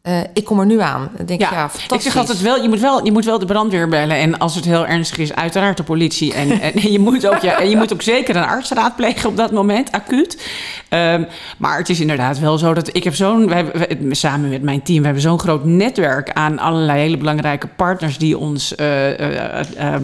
uh, 0.09 0.21
ik 0.35 0.45
kom 0.45 0.61
er 0.61 0.67
nu 0.67 0.81
aan. 0.81 1.11
Dan 1.17 1.27
denk 1.27 1.41
ja, 1.41 1.47
ik, 1.47 1.53
ja, 1.53 1.69
fantastisch. 1.69 1.97
Ik 1.97 2.03
zeg 2.03 2.17
altijd 2.17 2.41
wel, 2.41 2.63
je 2.63 2.69
moet 2.69 2.81
wel, 2.81 3.05
je 3.05 3.13
moet 3.13 3.25
wel 3.25 3.39
de 3.39 3.47
brandweer 3.47 3.89
bellen. 3.89 4.17
En 4.17 4.39
als 4.39 4.55
het 4.55 4.65
heel 4.65 4.87
ernstig 4.87 5.19
is, 5.19 5.35
uiteraard 5.35 5.77
de 5.77 5.83
politie. 5.83 6.35
En, 6.35 6.61
en, 6.61 6.93
je, 6.93 6.99
moet 6.99 7.27
ook, 7.27 7.39
ja, 7.39 7.61
en 7.61 7.71
je 7.71 7.77
moet 7.77 7.93
ook 7.93 8.03
zeker 8.03 8.37
een 8.37 8.45
arts 8.45 8.71
raadplegen 8.71 9.29
op 9.29 9.37
dat 9.37 9.53
moment, 9.53 9.93
acuut. 9.93 10.51
Um, 10.91 11.27
maar 11.59 11.79
het 11.79 11.89
is 11.89 12.01
inderdaad 12.01 12.39
wel 12.39 12.59
zo 12.59 12.75
dat 12.75 12.97
ik 12.97 13.05
heb 13.05 13.15
zo'n... 13.15 13.49
Wij, 13.49 13.65
wij, 13.73 13.99
samen 14.11 14.51
met 14.51 14.63
mijn 14.63 14.83
team, 14.83 14.99
we 14.99 15.05
hebben 15.05 15.23
zo'n 15.23 15.39
groot 15.39 15.65
netwerk 15.65 16.33
aan 16.33 16.59
allerlei 16.59 17.01
hele 17.01 17.17
belangrijke 17.17 17.67
partners... 17.67 18.19
die 18.19 18.39
ons 18.39 18.75
uh, 18.81 19.19
uh, 19.19 19.95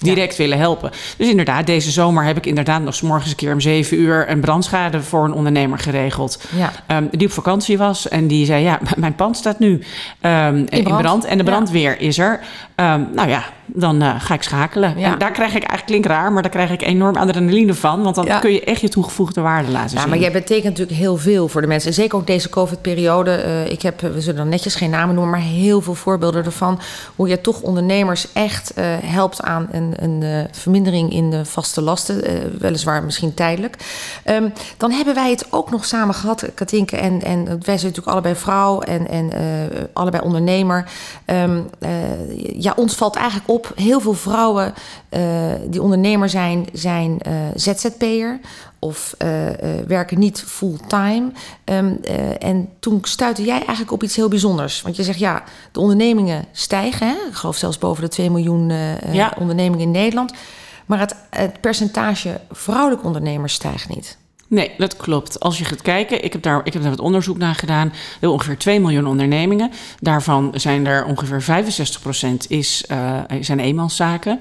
direct 0.00 0.36
ja. 0.36 0.42
willen 0.42 0.58
helpen. 0.58 0.90
Dus 1.16 1.28
inderdaad, 1.28 1.66
deze 1.66 1.90
zomer 1.90 2.24
heb 2.24 2.36
ik 2.36 2.46
inderdaad 2.46 2.82
nog 2.82 2.94
s 2.94 3.02
morgens 3.02 3.30
een 3.30 3.36
keer 3.36 3.52
om 3.52 3.60
zeven 3.60 4.00
uur... 4.00 4.30
een 4.30 4.40
brandschade 4.40 5.02
voor 5.02 5.24
een 5.24 5.32
ondernemer 5.32 5.78
geregeld. 5.78 6.40
Ja. 6.56 6.96
Um, 6.96 7.08
die 7.10 7.26
op 7.26 7.32
vakantie 7.32 7.78
was 7.78 8.08
en 8.08 8.26
die 8.26 8.46
zei, 8.46 8.62
ja, 8.62 8.78
mijn 8.96 9.14
pand 9.14 9.36
staat 9.48 9.58
nu 9.58 9.80
um, 10.22 10.56
in, 10.56 10.66
brand. 10.66 10.88
in, 10.88 10.96
brand. 10.96 11.24
En 11.24 11.38
de 11.38 11.44
brandweer 11.44 11.90
ja. 11.90 12.06
is 12.06 12.18
er. 12.18 12.40
Um, 12.76 13.08
nou 13.14 13.28
ja, 13.28 13.44
dan 13.74 14.02
uh, 14.02 14.14
ga 14.18 14.34
ik 14.34 14.42
schakelen. 14.42 14.98
Ja. 14.98 15.12
En 15.12 15.18
daar 15.18 15.32
krijg 15.32 15.50
ik 15.50 15.62
eigenlijk, 15.62 15.86
klinkt 15.86 16.06
raar, 16.06 16.32
maar 16.32 16.42
daar 16.42 16.50
krijg 16.50 16.70
ik 16.70 16.82
enorm 16.82 17.16
adrenaline 17.16 17.74
van. 17.74 18.02
Want 18.02 18.14
dan 18.14 18.24
ja. 18.24 18.38
kun 18.38 18.52
je 18.52 18.64
echt 18.64 18.80
je 18.80 18.88
toegevoegde 18.88 19.40
waarde 19.40 19.70
laten 19.70 19.90
zien. 19.90 20.00
Ja, 20.00 20.06
maar 20.06 20.18
jij 20.18 20.32
betekent 20.32 20.78
natuurlijk 20.78 20.98
heel 20.98 21.16
veel 21.16 21.48
voor 21.48 21.60
de 21.60 21.66
mensen. 21.66 21.88
En 21.88 21.94
zeker 21.94 22.18
ook 22.18 22.26
deze 22.26 22.48
COVID-periode. 22.48 23.44
Uh, 23.44 23.70
ik 23.70 23.82
heb, 23.82 24.00
we 24.00 24.20
zullen 24.20 24.36
dan 24.36 24.48
netjes 24.48 24.74
geen 24.74 24.90
namen 24.90 25.14
noemen, 25.14 25.32
maar 25.32 25.48
heel 25.48 25.80
veel 25.80 25.94
voorbeelden 25.94 26.44
ervan. 26.44 26.80
Hoe 27.16 27.28
je 27.28 27.40
toch 27.40 27.60
ondernemers 27.60 28.32
echt 28.32 28.72
uh, 28.78 28.84
helpt 29.04 29.42
aan 29.42 29.68
een, 29.70 29.94
een 29.96 30.48
vermindering 30.52 31.12
in 31.12 31.30
de 31.30 31.44
vaste 31.44 31.82
lasten. 31.82 32.22
weliswaar 32.58 33.04
misschien 33.04 33.34
tijdelijk. 33.34 33.76
Um, 34.24 34.52
dan 34.76 34.90
hebben 34.90 35.14
wij 35.14 35.30
het 35.30 35.46
ook 35.50 35.70
nog 35.70 35.84
samen 35.84 36.14
gehad, 36.14 36.44
Katinke. 36.54 36.96
En, 36.96 37.22
en 37.22 37.44
wij 37.44 37.58
zijn 37.78 37.80
natuurlijk 37.80 38.08
allebei 38.08 38.34
vrouw 38.34 38.80
en, 38.80 39.08
en 39.08 39.30
allebei 39.92 40.22
ondernemer. 40.22 40.88
Um, 41.26 41.70
ja, 42.52 42.72
ons 42.76 42.94
valt 42.94 43.16
eigenlijk 43.16 43.48
op, 43.50 43.57
heel 43.74 44.00
veel 44.00 44.14
vrouwen 44.14 44.74
uh, 45.10 45.52
die 45.66 45.82
ondernemer 45.82 46.28
zijn, 46.28 46.66
zijn 46.72 47.18
uh, 47.28 47.32
ZZP'er 47.54 48.40
of 48.78 49.14
uh, 49.18 49.28
werken 49.86 50.18
niet 50.18 50.42
fulltime. 50.42 51.30
Um, 51.64 52.00
en 52.38 52.68
toen 52.78 52.98
stuitte 53.02 53.44
jij 53.44 53.58
eigenlijk 53.58 53.92
op 53.92 54.02
iets 54.02 54.16
heel 54.16 54.28
bijzonders. 54.28 54.82
Want 54.82 54.96
je 54.96 55.02
zegt, 55.02 55.18
ja, 55.18 55.42
de 55.72 55.80
ondernemingen 55.80 56.44
stijgen. 56.52 57.06
Hè? 57.06 57.14
Ik 57.28 57.34
geloof 57.34 57.56
zelfs 57.56 57.78
boven 57.78 58.02
de 58.02 58.08
2 58.08 58.30
miljoen 58.30 58.72
ja. 59.12 59.34
ondernemingen 59.38 59.84
in 59.84 59.90
Nederland. 59.90 60.32
Maar 60.86 60.98
het, 60.98 61.14
het 61.30 61.60
percentage 61.60 62.40
vrouwelijke 62.50 63.06
ondernemers 63.06 63.54
stijgt 63.54 63.88
niet. 63.88 64.18
Nee, 64.48 64.70
dat 64.78 64.96
klopt. 64.96 65.40
Als 65.40 65.58
je 65.58 65.64
gaat 65.64 65.82
kijken, 65.82 66.24
ik 66.24 66.32
heb 66.32 66.42
daar, 66.42 66.60
ik 66.64 66.72
heb 66.72 66.82
daar 66.82 66.90
wat 66.90 67.00
onderzoek 67.00 67.38
naar 67.38 67.54
gedaan. 67.54 67.88
Er 67.88 67.94
zijn 68.20 68.30
ongeveer 68.30 68.58
2 68.58 68.80
miljoen 68.80 69.06
ondernemingen. 69.06 69.70
Daarvan 70.00 70.52
zijn 70.54 70.86
er 70.86 71.04
ongeveer 71.04 71.42
65% 71.42 72.46
is, 72.48 72.84
uh, 72.90 73.20
zijn 73.40 73.60
eenmanszaken. 73.60 74.40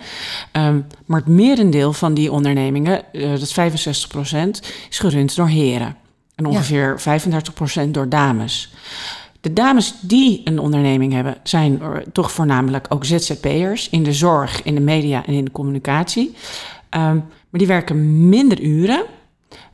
Um, 0.52 0.88
maar 1.06 1.20
het 1.20 1.30
merendeel 1.30 1.94
van 1.94 2.14
die 2.14 2.32
ondernemingen, 2.32 3.02
uh, 3.12 3.30
dat 3.30 3.42
is 3.42 3.54
65%, 3.54 4.62
is 4.90 5.00
gerund 5.00 5.36
door 5.36 5.48
heren. 5.48 5.96
En 6.36 6.46
ongeveer 6.46 7.00
ja. 7.06 7.20
35% 7.88 7.92
door 7.92 8.10
dames. 8.10 8.74
De 9.42 9.54
dames 9.54 9.94
die 10.02 10.42
een 10.44 10.60
onderneming 10.60 11.14
hebben, 11.14 11.38
zijn 11.44 11.82
toch 12.12 12.32
voornamelijk 12.32 12.86
ook 12.90 13.06
ZZP'ers 13.06 13.90
in 13.90 14.04
de 14.04 14.14
zorg, 14.14 14.64
in 14.64 14.76
de 14.76 14.82
media 14.82 15.26
en 15.26 15.34
in 15.34 15.46
de 15.46 15.52
communicatie. 15.52 16.36
Um, 16.92 17.26
maar 17.50 17.60
die 17.60 17.68
werken 17.68 18.30
minder 18.30 18.62
uren. 18.62 19.04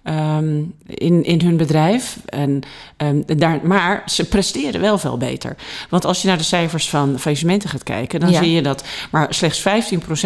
Um, 0.10 0.76
in, 0.86 1.24
in 1.24 1.42
hun 1.42 1.58
bedrijf. 1.58 2.18
En, 2.26 2.62
um, 2.98 3.24
daar, 3.38 3.60
maar 3.64 4.04
ze 4.06 4.26
presteren 4.26 4.82
wel 4.82 4.98
veel 4.98 5.18
beter. 5.18 5.56
Want 5.90 6.06
als 6.06 6.22
je 6.22 6.28
naar 6.28 6.38
de 6.38 6.44
cijfers 6.44 6.90
van 6.90 7.20
faillissementen 7.20 7.70
gaat 7.70 7.84
kijken, 7.84 8.20
dan 8.20 8.32
ja. 8.32 8.44
zie 8.44 8.52
je 8.52 8.62
dat 8.62 8.84
maar 9.12 9.34
slechts 9.34 9.60
15% 9.60 9.64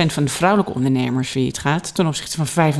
van 0.05 0.23
de 0.23 0.29
vrouwelijke 0.29 0.73
ondernemers 0.73 1.29
failliet 1.29 1.57
gaat, 1.57 1.95
ten 1.95 2.07
opzichte 2.07 2.45
van 2.45 2.73
85% 2.73 2.77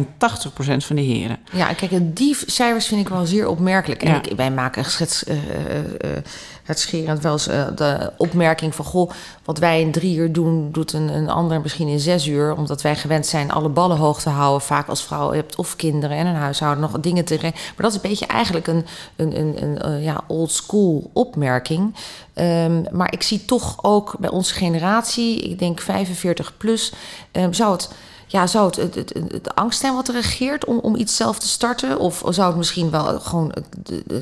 van 0.78 0.96
de 0.96 1.02
heren. 1.02 1.38
Ja, 1.52 1.74
kijk, 1.74 2.16
die 2.16 2.38
cijfers 2.46 2.88
vind 2.88 3.02
ik 3.02 3.10
wel 3.10 3.26
zeer 3.26 3.48
opmerkelijk. 3.48 4.04
En 4.04 4.12
ja. 4.12 4.24
ik, 4.24 4.36
wij 4.36 4.52
maken 4.52 4.86
schets. 4.86 5.24
Uh, 5.28 5.36
uh, 5.36 5.42
het 6.68 6.80
scherend 6.80 7.24
wel 7.24 7.32
eens 7.32 7.48
uh, 7.48 7.68
de 7.76 8.12
opmerking 8.18 8.76
van... 8.76 8.86
goh, 8.86 9.12
wat 9.44 9.58
wij 9.58 9.82
in 9.82 9.92
drie 9.92 10.18
uur 10.18 10.32
doen, 10.32 10.72
doet 10.72 10.94
een, 10.94 11.08
een 11.08 11.30
ander 11.30 11.62
misschien 11.62 11.88
in 11.88 12.00
zes 12.00 12.28
uur... 12.28 12.56
omdat 12.56 12.82
wij 12.82 12.96
gewend 12.96 13.26
zijn 13.26 13.52
alle 13.52 13.70
ballen 13.70 13.98
hoog 13.98 14.22
te 14.22 14.30
houden. 14.30 14.68
Vaak 14.68 14.88
als 14.88 15.04
vrouw 15.04 15.30
je 15.30 15.40
hebt 15.40 15.56
of 15.56 15.76
kinderen 15.76 16.18
en 16.18 16.26
een 16.26 16.36
huishouden 16.36 16.84
dingen 17.00 17.26
te... 17.26 17.38
Maar 17.42 17.54
dat 17.76 17.90
is 17.90 17.96
een 17.96 18.10
beetje 18.10 18.26
eigenlijk 18.26 18.68
een, 18.68 18.86
een, 19.16 19.40
een, 19.40 19.64
een 19.64 19.92
uh, 19.92 20.04
ja, 20.04 20.24
old 20.28 20.52
school 20.52 21.10
opmerking. 21.14 21.96
Um, 22.36 22.86
maar 22.92 23.14
ik 23.14 23.24
zie 23.24 23.46
toch 23.46 23.84
ook 23.84 24.16
bij 24.20 24.30
onze 24.30 24.54
generatie, 24.54 25.42
ik 25.42 25.60
denk 25.60 25.80
45 25.80 26.58
plus... 26.58 26.94
Um, 27.32 27.54
zou 27.54 27.72
het 27.72 27.90
ja, 28.28 28.48
zou 28.48 28.66
het, 28.66 28.76
het, 28.76 28.96
het, 28.96 29.14
het 29.32 29.56
angst 29.56 29.80
zijn 29.80 29.94
wat 29.94 30.08
er 30.08 30.14
regeert 30.14 30.66
om, 30.66 30.78
om 30.78 30.96
iets 30.96 31.16
zelf 31.16 31.40
te 31.40 31.48
starten? 31.48 32.00
Of 32.00 32.24
zou 32.30 32.48
het 32.48 32.58
misschien 32.58 32.90
wel 32.90 33.20
gewoon 33.20 33.54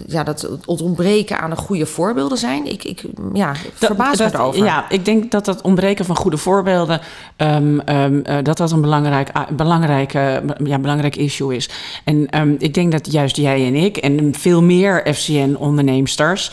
ja, 0.07 0.23
dat, 0.23 0.41
het 0.41 0.81
ontbreken 0.81 1.39
aan 1.39 1.51
een 1.51 1.57
goede 1.57 1.85
voorbeelden 1.85 2.37
zijn? 2.37 2.71
Ik, 2.71 2.83
ik 2.83 3.03
ja, 3.33 3.53
verbaas 3.73 4.17
dat, 4.17 4.31
me 4.31 4.37
erover. 4.37 4.63
Ja, 4.63 4.89
ik 4.89 5.05
denk 5.05 5.31
dat 5.31 5.45
dat 5.45 5.61
ontbreken 5.61 6.05
van 6.05 6.15
goede 6.15 6.37
voorbeelden... 6.37 7.01
Um, 7.37 7.81
um, 7.89 8.23
uh, 8.29 8.37
dat 8.43 8.57
dat 8.57 8.71
een 8.71 8.81
belangrijk, 8.81 9.29
uh, 9.37 9.41
belangrijk, 9.51 10.13
uh, 10.13 10.37
ja, 10.63 10.79
belangrijk 10.79 11.15
issue 11.15 11.55
is. 11.55 11.69
En 12.03 12.39
um, 12.39 12.55
ik 12.59 12.73
denk 12.73 12.91
dat 12.91 13.11
juist 13.11 13.35
jij 13.35 13.65
en 13.65 13.75
ik 13.75 13.97
en 13.97 14.33
veel 14.33 14.61
meer 14.61 15.13
FCN-onderneemsters... 15.13 16.51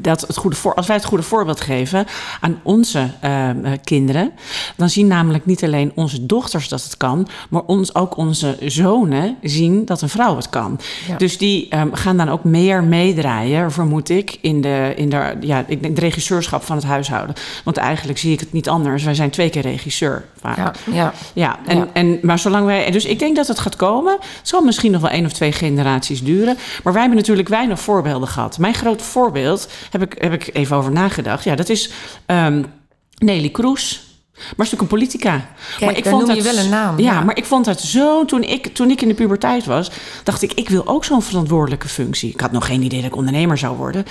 dat 0.00 0.20
het 0.20 0.36
goede 0.36 0.56
voor, 0.56 0.74
als 0.74 0.86
wij 0.86 0.96
het 0.96 1.04
goede 1.04 1.22
voorbeeld 1.22 1.60
geven 1.60 2.06
aan 2.40 2.60
onze 2.62 3.08
kinderen... 3.84 4.32
dan 4.76 4.90
zien 4.90 5.06
namelijk 5.06 5.46
niet 5.46 5.64
alleen 5.64 5.92
onze 5.94 6.26
dochters 6.26 6.68
dat 6.68 6.82
het 6.82 6.96
kan, 6.96 7.28
maar 7.50 7.62
ons, 7.66 7.94
ook 7.94 8.16
onze 8.16 8.56
zonen 8.60 9.36
zien 9.42 9.84
dat 9.84 10.02
een 10.02 10.08
vrouw 10.08 10.36
het 10.36 10.48
kan. 10.48 10.80
Ja. 11.08 11.16
Dus 11.16 11.38
die 11.38 11.76
um, 11.76 11.94
gaan 11.94 12.16
dan 12.16 12.28
ook 12.28 12.44
meer 12.44 12.84
meedraaien, 12.84 13.72
vermoed 13.72 14.08
ik, 14.08 14.38
in 14.40 14.60
de, 14.60 14.92
in 14.96 15.08
de, 15.08 15.36
ja, 15.40 15.64
ik 15.66 15.82
denk, 15.82 15.94
de 15.94 16.00
regisseurschap 16.00 16.62
van 16.62 16.76
het 16.76 16.84
huishouden. 16.84 17.34
Want 17.64 17.76
eigenlijk 17.76 18.18
zie 18.18 18.32
ik 18.32 18.40
het 18.40 18.52
niet 18.52 18.68
anders. 18.68 19.04
Wij 19.04 19.14
zijn 19.14 19.30
twee 19.30 19.50
keer 19.50 19.62
regisseur. 19.62 20.24
Vaak. 20.40 20.56
Ja, 20.56 20.72
ja. 20.92 21.12
ja, 21.32 21.58
en, 21.66 21.76
ja. 21.76 21.88
En, 21.92 22.18
maar 22.22 22.38
zolang 22.38 22.66
wij. 22.66 22.90
Dus 22.90 23.04
ik 23.04 23.18
denk 23.18 23.36
dat 23.36 23.48
het 23.48 23.58
gaat 23.58 23.76
komen. 23.76 24.12
Het 24.20 24.48
zal 24.48 24.62
misschien 24.62 24.92
nog 24.92 25.00
wel 25.00 25.10
één 25.10 25.24
of 25.24 25.32
twee 25.32 25.52
generaties 25.52 26.22
duren. 26.22 26.56
Maar 26.82 26.92
wij 26.92 27.02
hebben 27.02 27.18
natuurlijk 27.18 27.48
weinig 27.48 27.80
voorbeelden 27.80 28.11
gehad. 28.20 28.58
Mijn 28.58 28.74
groot 28.74 29.02
voorbeeld, 29.02 29.68
heb 29.90 30.02
ik, 30.02 30.14
heb 30.18 30.32
ik 30.32 30.50
even 30.52 30.76
over 30.76 30.92
nagedacht. 30.92 31.44
Ja, 31.44 31.54
dat 31.54 31.68
is 31.68 31.90
um, 32.26 32.72
Nelly 33.18 33.50
Kroes. 33.50 34.11
Maar 34.56 34.66
is 34.66 34.74
ook 34.74 34.80
een 34.80 34.86
politica. 34.86 35.30
Kijk, 35.30 35.80
maar 35.80 35.96
ik 35.96 36.06
vond 36.06 36.26
dat, 36.26 36.36
je 36.36 36.42
wel 36.42 36.56
een 36.56 36.68
naam. 36.68 36.98
Ja, 36.98 37.12
ja, 37.12 37.20
maar 37.20 37.36
ik 37.36 37.44
vond 37.44 37.64
dat 37.64 37.80
zo. 37.80 38.24
Toen 38.24 38.42
ik, 38.42 38.74
toen 38.74 38.90
ik 38.90 39.02
in 39.02 39.08
de 39.08 39.14
puberteit 39.14 39.64
was, 39.64 39.90
dacht 40.22 40.42
ik, 40.42 40.52
ik 40.52 40.68
wil 40.68 40.86
ook 40.86 41.04
zo'n 41.04 41.22
verantwoordelijke 41.22 41.88
functie. 41.88 42.30
Ik 42.30 42.40
had 42.40 42.52
nog 42.52 42.66
geen 42.66 42.82
idee 42.82 43.00
dat 43.00 43.10
ik 43.10 43.16
ondernemer 43.16 43.58
zou 43.58 43.76
worden. 43.76 44.04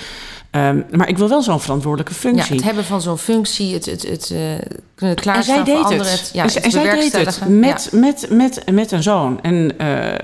Um, 0.56 0.84
maar 0.90 1.08
ik 1.08 1.18
wil 1.18 1.28
wel 1.28 1.42
zo'n 1.42 1.60
verantwoordelijke 1.60 2.14
functie. 2.14 2.50
Ja, 2.50 2.54
het 2.54 2.64
hebben 2.64 2.84
van 2.84 3.02
zo'n 3.02 3.18
functie, 3.18 3.74
het, 3.74 3.86
het, 3.86 4.02
het 4.02 4.30
uh, 4.32 4.38
kunnen 4.94 5.16
klaarstaan 5.16 5.58
en 5.58 5.64
zij 5.66 5.74
voor 5.74 5.82
deed 5.82 5.92
anderen. 5.92 6.12
Het. 6.12 6.20
Het, 6.20 6.30
ja, 6.32 6.42
en, 6.42 6.62
en 6.62 6.70
zij 6.70 6.94
deed 6.94 7.12
het 7.12 7.48
met, 7.48 7.88
ja. 7.92 7.98
met, 7.98 8.26
met, 8.30 8.62
met 8.70 8.92
een 8.92 9.02
zoon. 9.02 9.42
En, 9.42 9.72
uh, 9.80 10.14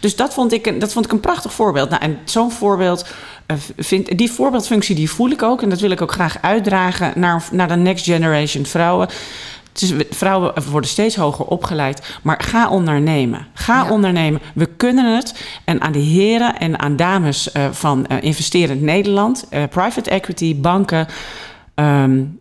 dus 0.00 0.16
dat 0.16 0.34
vond, 0.34 0.52
ik, 0.52 0.80
dat 0.80 0.92
vond 0.92 1.04
ik 1.04 1.12
een 1.12 1.20
prachtig 1.20 1.52
voorbeeld. 1.52 1.90
Nou, 1.90 2.02
en 2.02 2.18
zo'n 2.24 2.52
voorbeeld... 2.52 3.06
Uh, 3.50 3.56
vind, 3.76 4.18
die 4.18 4.32
voorbeeldfunctie 4.32 4.94
die 4.94 5.10
voel 5.10 5.30
ik 5.30 5.42
ook. 5.42 5.62
En 5.62 5.68
dat 5.68 5.80
wil 5.80 5.90
ik 5.90 6.02
ook 6.02 6.12
graag 6.12 6.36
uitdragen 6.40 7.12
naar, 7.14 7.44
naar 7.52 7.68
de 7.68 7.76
next 7.76 8.04
generation 8.04 8.66
vrouwen. 8.66 9.08
Dus 9.78 9.92
vrouwen 10.10 10.52
worden 10.70 10.90
steeds 10.90 11.16
hoger 11.16 11.44
opgeleid. 11.44 12.18
Maar 12.22 12.42
ga 12.42 12.68
ondernemen. 12.70 13.46
Ga 13.54 13.84
ja. 13.84 13.90
ondernemen. 13.90 14.40
We 14.54 14.66
kunnen 14.66 15.16
het. 15.16 15.44
En 15.64 15.80
aan 15.80 15.92
de 15.92 15.98
heren 15.98 16.58
en 16.58 16.78
aan 16.78 16.96
dames 16.96 17.48
uh, 17.56 17.70
van 17.70 18.06
uh, 18.10 18.16
Investerend 18.20 18.80
Nederland, 18.80 19.46
uh, 19.50 19.62
private 19.70 20.10
equity, 20.10 20.60
banken. 20.60 21.06
Um, 21.74 22.38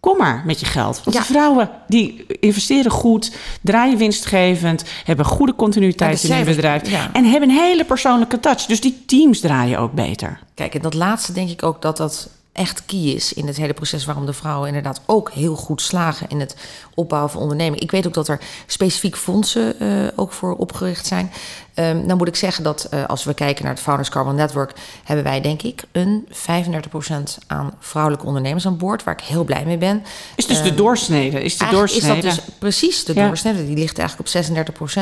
kom 0.00 0.18
maar 0.18 0.42
met 0.44 0.60
je 0.60 0.66
geld. 0.66 1.00
Want 1.04 1.16
ja. 1.16 1.22
de 1.22 1.26
vrouwen 1.26 1.70
die 1.88 2.26
investeren 2.40 2.90
goed, 2.90 3.36
draaien 3.62 3.98
winstgevend, 3.98 4.84
hebben 5.04 5.24
goede 5.24 5.54
continuïteit 5.54 6.24
in 6.24 6.32
hun 6.32 6.44
bedrijf 6.44 6.90
ja. 6.90 7.10
en 7.12 7.24
hebben 7.24 7.48
een 7.48 7.56
hele 7.56 7.84
persoonlijke 7.84 8.40
touch. 8.40 8.66
Dus 8.66 8.80
die 8.80 9.02
teams 9.06 9.40
draaien 9.40 9.78
ook 9.78 9.92
beter. 9.92 10.38
Kijk, 10.54 10.74
en 10.74 10.80
dat 10.80 10.94
laatste 10.94 11.32
denk 11.32 11.50
ik 11.50 11.62
ook 11.62 11.82
dat 11.82 11.96
dat 11.96 12.28
echt 12.56 12.86
key 12.86 13.00
is 13.00 13.32
in 13.32 13.46
het 13.46 13.56
hele 13.56 13.72
proces 13.74 14.04
waarom 14.04 14.26
de 14.26 14.32
vrouwen 14.32 14.68
inderdaad 14.68 15.00
ook 15.06 15.30
heel 15.30 15.56
goed 15.56 15.82
slagen 15.82 16.28
in 16.28 16.40
het 16.40 16.56
opbouwen 16.94 17.30
van 17.30 17.42
onderneming. 17.42 17.82
Ik 17.82 17.90
weet 17.90 18.06
ook 18.06 18.14
dat 18.14 18.28
er 18.28 18.40
specifiek 18.66 19.16
fondsen 19.16 19.82
uh, 19.82 20.08
ook 20.16 20.32
voor 20.32 20.56
opgericht 20.56 21.06
zijn. 21.06 21.30
Um, 21.78 22.06
nou 22.06 22.18
moet 22.18 22.28
ik 22.28 22.36
zeggen 22.36 22.64
dat 22.64 22.88
uh, 22.94 23.04
als 23.04 23.24
we 23.24 23.34
kijken 23.34 23.64
naar 23.64 23.72
het 23.72 23.82
Founders 23.82 24.08
Carbon 24.08 24.34
Network, 24.34 24.72
hebben 25.04 25.24
wij 25.24 25.40
denk 25.40 25.62
ik 25.62 25.84
een 25.92 26.28
35% 26.28 26.32
aan 27.46 27.74
vrouwelijke 27.80 28.26
ondernemers 28.26 28.66
aan 28.66 28.76
boord, 28.76 29.04
waar 29.04 29.14
ik 29.14 29.24
heel 29.24 29.44
blij 29.44 29.64
mee 29.64 29.78
ben. 29.78 30.04
Is 30.36 30.46
dus 30.46 30.58
um, 30.58 30.64
de 30.64 30.74
doorsnede? 30.74 31.42
Is 31.42 31.56
de 31.56 31.68
doorsnede? 31.70 32.16
Is 32.16 32.22
dat 32.22 32.22
dus 32.22 32.54
precies 32.58 33.04
de 33.04 33.14
ja. 33.14 33.26
doorsnede? 33.26 33.66
Die 33.66 33.76
ligt 33.76 33.98
eigenlijk 33.98 34.28
op 34.28 34.42
36%. 34.84 35.00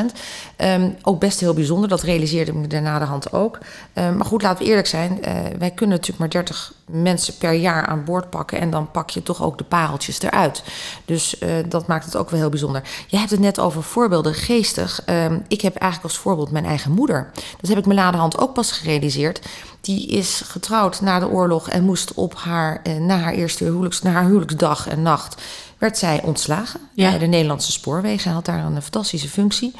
Um, 0.56 0.96
ook 1.02 1.20
best 1.20 1.40
heel 1.40 1.54
bijzonder. 1.54 1.88
Dat 1.88 2.02
realiseerde 2.02 2.50
ik 2.50 2.56
me 2.56 2.66
daarna 2.66 2.98
de 2.98 3.04
hand 3.04 3.32
ook. 3.32 3.58
maar 3.94 4.24
goed, 4.24 4.42
laten 4.42 4.64
we 4.64 4.70
eerlijk 4.70 4.86
zijn. 4.86 5.18
Uh, 5.20 5.32
wij 5.58 5.70
kunnen 5.70 5.96
natuurlijk 5.96 6.18
maar 6.18 6.30
30 6.30 6.72
mensen 6.86 7.36
per 7.36 7.52
jaar 7.52 7.86
aan 7.86 8.04
boord 8.04 8.30
pakken 8.30 8.60
en 8.60 8.70
dan 8.70 8.90
pak 8.90 9.10
je 9.10 9.22
toch 9.22 9.42
ook 9.42 9.58
de 9.58 9.64
pareltjes 9.64 10.22
eruit. 10.22 10.62
Dus 11.04 11.40
uh, 11.40 11.48
dat 11.68 11.86
maakt 11.86 12.04
het 12.04 12.16
ook 12.16 12.30
wel 12.30 12.40
heel 12.40 12.48
bijzonder. 12.48 12.82
Je 13.06 13.16
hebt 13.16 13.30
het 13.30 13.40
net 13.40 13.58
over 13.58 13.82
voorbeelden 13.82 14.34
geestig. 14.34 15.04
ik 15.48 15.60
heb 15.60 15.76
eigenlijk 15.76 16.12
als 16.12 16.22
voorbeeld 16.22 16.50
mijn 16.50 16.63
eigen 16.64 16.92
moeder. 16.92 17.30
Dat 17.60 17.70
heb 17.70 17.78
ik 17.78 17.86
me 17.86 17.94
naderhand 17.94 18.38
ook 18.38 18.54
pas 18.54 18.72
gerealiseerd. 18.72 19.40
Die 19.80 20.08
is 20.08 20.42
getrouwd 20.44 21.00
na 21.00 21.18
de 21.18 21.28
oorlog 21.28 21.68
en 21.68 21.84
moest 21.84 22.14
op 22.14 22.34
haar, 22.34 22.80
eh, 22.82 22.96
na 22.96 23.18
haar 23.18 23.32
eerste 23.32 23.64
huwelijks, 23.64 24.02
na 24.02 24.10
haar 24.10 24.24
huwelijksdag 24.24 24.88
en 24.88 25.02
nacht, 25.02 25.42
werd 25.78 25.98
zij 25.98 26.22
ontslagen 26.22 26.80
ja. 26.94 27.10
bij 27.10 27.18
de 27.18 27.26
Nederlandse 27.26 27.72
spoorwegen. 27.72 28.32
Had 28.32 28.44
daar 28.44 28.64
een 28.64 28.82
fantastische 28.82 29.28
functie. 29.28 29.74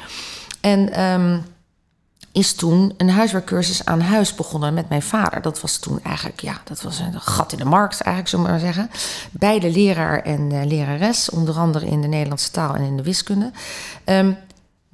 En 0.61 1.01
um, 1.01 1.43
is 2.35 2.53
toen 2.53 2.93
een 2.97 3.09
huiswerkcursus 3.09 3.85
aan 3.85 4.01
huis 4.01 4.35
begonnen 4.35 4.73
met 4.73 4.89
mijn 4.89 5.01
vader. 5.01 5.41
Dat 5.41 5.61
was 5.61 5.77
toen 5.77 5.99
eigenlijk, 6.03 6.39
ja, 6.39 6.61
dat 6.63 6.81
was 6.81 6.99
een 6.99 7.21
gat 7.21 7.51
in 7.51 7.57
de 7.57 7.65
markt, 7.65 8.01
eigenlijk, 8.01 8.27
zullen 8.27 8.45
we 8.45 8.51
maar 8.51 8.59
zeggen. 8.59 8.89
Beide 9.31 9.71
leraar 9.71 10.21
en 10.21 10.53
uh, 10.53 10.65
lerares, 10.65 11.29
onder 11.29 11.55
andere 11.55 11.85
in 11.85 12.01
de 12.01 12.07
Nederlandse 12.07 12.51
taal 12.51 12.75
en 12.75 12.81
in 12.81 12.97
de 12.97 13.03
wiskunde. 13.03 13.51
Um, 14.05 14.37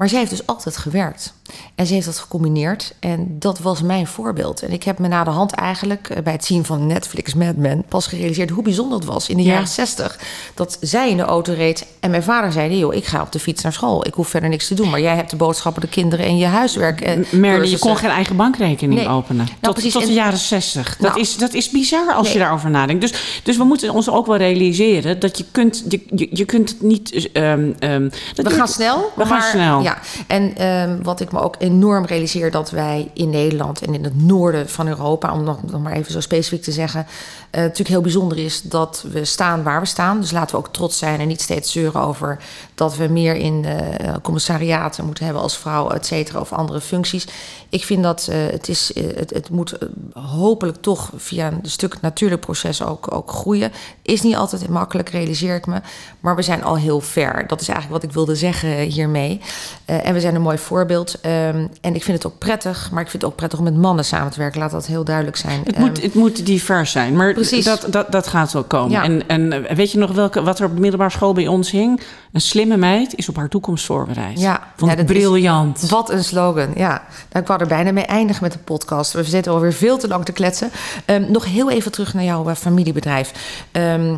maar 0.02 0.10
zij 0.10 0.20
heeft 0.20 0.32
dus 0.32 0.48
altijd 0.48 0.78
gewerkt. 0.78 1.34
En 1.76 1.88
ze 1.88 1.94
heeft 1.94 2.06
dat 2.06 2.18
gecombineerd. 2.18 2.94
En 3.00 3.36
dat 3.40 3.60
was 3.60 3.82
mijn 3.82 4.08
voorbeeld. 4.08 4.62
En 4.62 4.72
ik 4.72 4.84
heb 4.84 5.00
me 5.00 5.08
na 5.08 5.24
de 5.24 5.30
hand 5.30 5.52
eigenlijk 5.52 6.10
eh, 6.10 6.24
bij 6.24 6.34
het 6.34 6.46
zien 6.46 6.66
van 6.66 6.88
Netflix 6.88 7.34
Mad 7.34 7.56
Men 7.56 7.84
pas 7.90 8.08
gerealiseerd 8.08 8.50
hoe 8.50 8.64
bijzonder 8.64 8.98
het 8.98 9.08
was 9.08 9.30
in 9.30 9.38
de 9.38 9.44
ja. 9.44 9.52
jaren 9.52 9.68
60. 9.68 10.20
Dat 10.54 10.78
zij 10.82 11.10
in 11.10 11.18
de 11.18 11.24
auto 11.24 11.54
reed 11.54 11.86
en 12.00 12.10
mijn 12.10 12.24
vader 12.24 12.52
zei: 12.52 12.78
joh, 12.78 12.94
ik 12.94 13.06
ga 13.06 13.22
op 13.22 13.32
de 13.32 13.40
fiets 13.40 13.64
naar 13.64 13.74
school. 13.74 14.08
Ik 14.08 14.14
hoef 14.14 14.28
verder 14.28 14.50
niks 14.50 14.68
te 14.68 14.74
doen. 14.74 14.90
Maar 14.90 15.02
jij 15.02 15.16
hebt 15.16 15.30
de 15.30 15.36
boodschappen, 15.36 15.82
de 15.82 15.88
kinderen 15.88 16.26
en 16.26 16.38
je 16.38 16.46
huiswerk. 16.46 17.02
En 17.02 17.26
Merle, 17.30 17.70
je 17.70 17.80
kon 17.80 17.98
geen 17.98 18.10
eigen 18.10 18.36
bankrekening 18.36 19.00
nee. 19.00 19.10
openen. 19.10 19.46
Nou, 19.46 19.58
tot, 19.62 19.74
precies. 19.74 19.94
tot 19.94 20.06
de 20.06 20.14
jaren 20.14 20.40
60. 20.40 20.98
Dat, 20.98 21.10
nou, 21.10 21.22
is, 21.22 21.38
dat 21.38 21.54
is 21.54 21.70
bizar 21.70 22.14
als 22.14 22.26
nee. 22.26 22.34
je 22.34 22.40
daarover 22.40 22.70
nadenkt. 22.70 23.02
Dus, 23.02 23.42
dus 23.44 23.58
we 23.58 23.64
moeten 23.64 23.94
ons 23.94 24.10
ook 24.10 24.26
wel 24.26 24.38
realiseren 24.38 25.20
dat 25.20 25.38
je 25.38 25.46
kunt, 25.52 25.86
je, 25.90 26.02
je, 26.16 26.28
je 26.32 26.46
kunt 26.46 26.70
het 26.70 26.82
niet. 26.82 27.30
Um, 27.34 27.76
um, 27.80 28.12
dat 28.34 28.46
we 28.46 28.52
gaan 28.52 28.68
snel. 28.68 29.12
We 29.16 29.26
gaan 29.26 29.42
snel. 29.42 29.82
Ja, 29.82 29.91
En 30.28 30.58
ehm, 30.58 31.02
wat 31.02 31.20
ik 31.20 31.32
me 31.32 31.40
ook 31.40 31.56
enorm 31.60 32.06
realiseer 32.06 32.52
dat 32.52 32.70
wij 32.70 33.12
in 33.14 33.30
Nederland 33.30 33.82
en 33.82 33.94
in 33.94 34.04
het 34.04 34.22
noorden 34.22 34.70
van 34.70 34.88
Europa, 34.88 35.34
om 35.34 35.44
nog, 35.44 35.64
nog 35.64 35.82
maar 35.82 35.94
even 35.94 36.12
zo 36.12 36.20
specifiek 36.20 36.64
te 36.64 36.72
zeggen, 36.72 37.06
uh, 37.52 37.62
natuurlijk 37.62 37.90
heel 37.90 38.02
bijzonder 38.02 38.38
is 38.38 38.62
dat 38.62 39.06
we 39.12 39.26
staan 39.26 39.64
waar 39.64 39.80
we 39.80 39.86
staan. 39.86 40.20
Dus 40.20 40.32
laten 40.32 40.56
we 40.56 40.62
ook 40.62 40.74
trots 40.74 40.98
zijn 40.98 41.20
en 41.20 41.28
niet 41.28 41.42
steeds 41.42 41.72
zeuren 41.72 42.02
over 42.02 42.44
dat 42.76 42.96
we 42.96 43.08
meer 43.08 43.36
in 43.36 43.66
uh, 43.66 44.14
commissariaten 44.22 45.06
moeten 45.06 45.24
hebben 45.24 45.44
als 45.44 45.58
vrouw, 45.58 45.90
et 45.90 46.06
cetera, 46.06 46.40
of 46.40 46.54
andere 46.54 46.82
functies. 46.82 47.28
Ik 47.70 47.84
vind 47.86 48.04
dat 48.04 48.28
uh, 48.30 48.36
het, 48.52 48.68
is, 48.68 48.92
het, 49.16 49.30
het 49.30 49.50
moet 49.50 49.78
hopelijk 50.14 50.78
toch 50.82 51.12
via 51.16 51.48
een 51.48 51.60
stuk 51.62 52.02
natuurlijk 52.02 52.42
proces 52.42 52.84
ook, 52.84 53.14
ook 53.14 53.32
groeien. 53.32 53.72
Is 54.02 54.22
niet 54.22 54.36
altijd 54.36 54.70
makkelijk, 54.70 55.10
realiseer 55.10 55.56
ik 55.56 55.66
me. 55.66 55.82
Maar 56.20 56.36
we 56.36 56.42
zijn 56.42 56.64
al 56.64 56.78
heel 56.78 57.00
ver. 57.00 57.48
Dat 57.48 57.62
is 57.62 57.68
eigenlijk 57.68 58.02
wat 58.02 58.10
ik 58.10 58.16
wilde 58.16 58.36
zeggen 58.36 58.80
hiermee. 58.80 59.42
Uh, 59.86 60.08
en 60.08 60.14
we 60.14 60.20
zijn 60.20 60.36
een 60.36 60.42
mooi 60.42 60.58
voorbeeld. 60.58 61.16
Um, 61.26 61.70
en 61.82 61.96
ik 61.96 62.04
vind 62.04 62.24
het 62.24 62.26
ook 62.26 62.38
prettig, 62.38 62.92
maar 62.92 63.02
ik 63.02 63.10
vind 63.10 63.22
het 63.22 63.32
ook 63.32 63.38
prettig 63.38 63.60
om 63.60 63.66
met 63.66 63.76
mannen 63.76 64.06
samen 64.06 64.32
te 64.32 64.40
werken. 64.40 64.60
Laat 64.60 64.72
dat 64.72 64.86
heel 64.86 65.04
duidelijk 65.04 65.38
zijn. 65.38 65.62
Het, 65.64 65.76
um, 65.76 65.82
moet, 65.82 66.02
het 66.02 66.14
moet 66.14 66.46
divers 66.46 66.92
zijn, 66.92 67.16
maar 67.16 67.34
Precies. 67.34 67.66
Dat, 67.66 67.86
dat, 67.90 68.12
dat 68.12 68.28
gaat 68.28 68.52
wel 68.52 68.64
komen. 68.64 68.92
Ja. 68.92 69.04
En, 69.04 69.28
en 69.28 69.76
weet 69.76 69.92
je 69.92 69.98
nog 69.98 70.12
welke, 70.12 70.42
wat 70.42 70.60
er 70.60 70.66
op 70.66 70.76
de 70.76 70.82
middelbare 70.82 71.12
school 71.12 71.34
bij 71.34 71.48
ons 71.48 71.72
hing? 71.72 72.02
Een 72.32 72.42
slimme 72.42 72.78
meid 72.78 73.16
is 73.16 73.30
op 73.30 73.36
haar 73.36 73.50
toekomst 73.50 73.86
voorbereid. 73.86 74.40
Ja, 74.40 74.68
Vond 74.76 74.92
ja, 74.98 75.04
briljant. 75.04 75.82
Is, 75.82 75.90
wat 75.90 76.10
een 76.10 76.24
slogan. 76.24 76.72
Ja, 76.76 76.90
nou, 77.32 77.42
ik 77.42 77.48
wou 77.48 77.60
er 77.60 77.68
bijna 77.68 77.92
mee 77.92 78.06
eindigen 78.06 78.44
met 78.44 78.52
de 78.52 78.60
podcast. 78.60 79.12
We 79.12 79.24
zitten 79.24 79.52
alweer 79.52 79.74
veel 79.74 79.98
te 79.98 80.08
lang 80.08 80.26
te 80.26 80.32
kletsen. 80.32 80.72
Um, 81.06 81.32
nog 81.32 81.46
heel 81.46 81.72
even 81.72 81.92
terug 81.92 82.14
naar 82.14 82.24
jouw 82.24 82.50
uh, 82.50 82.56
familiebedrijf. 82.56 83.32
Uh, 83.72 84.18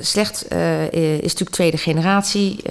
slecht 0.00 0.46
uh, 0.52 0.92
is 0.92 1.20
natuurlijk 1.22 1.50
tweede 1.50 1.76
generatie. 1.76 2.62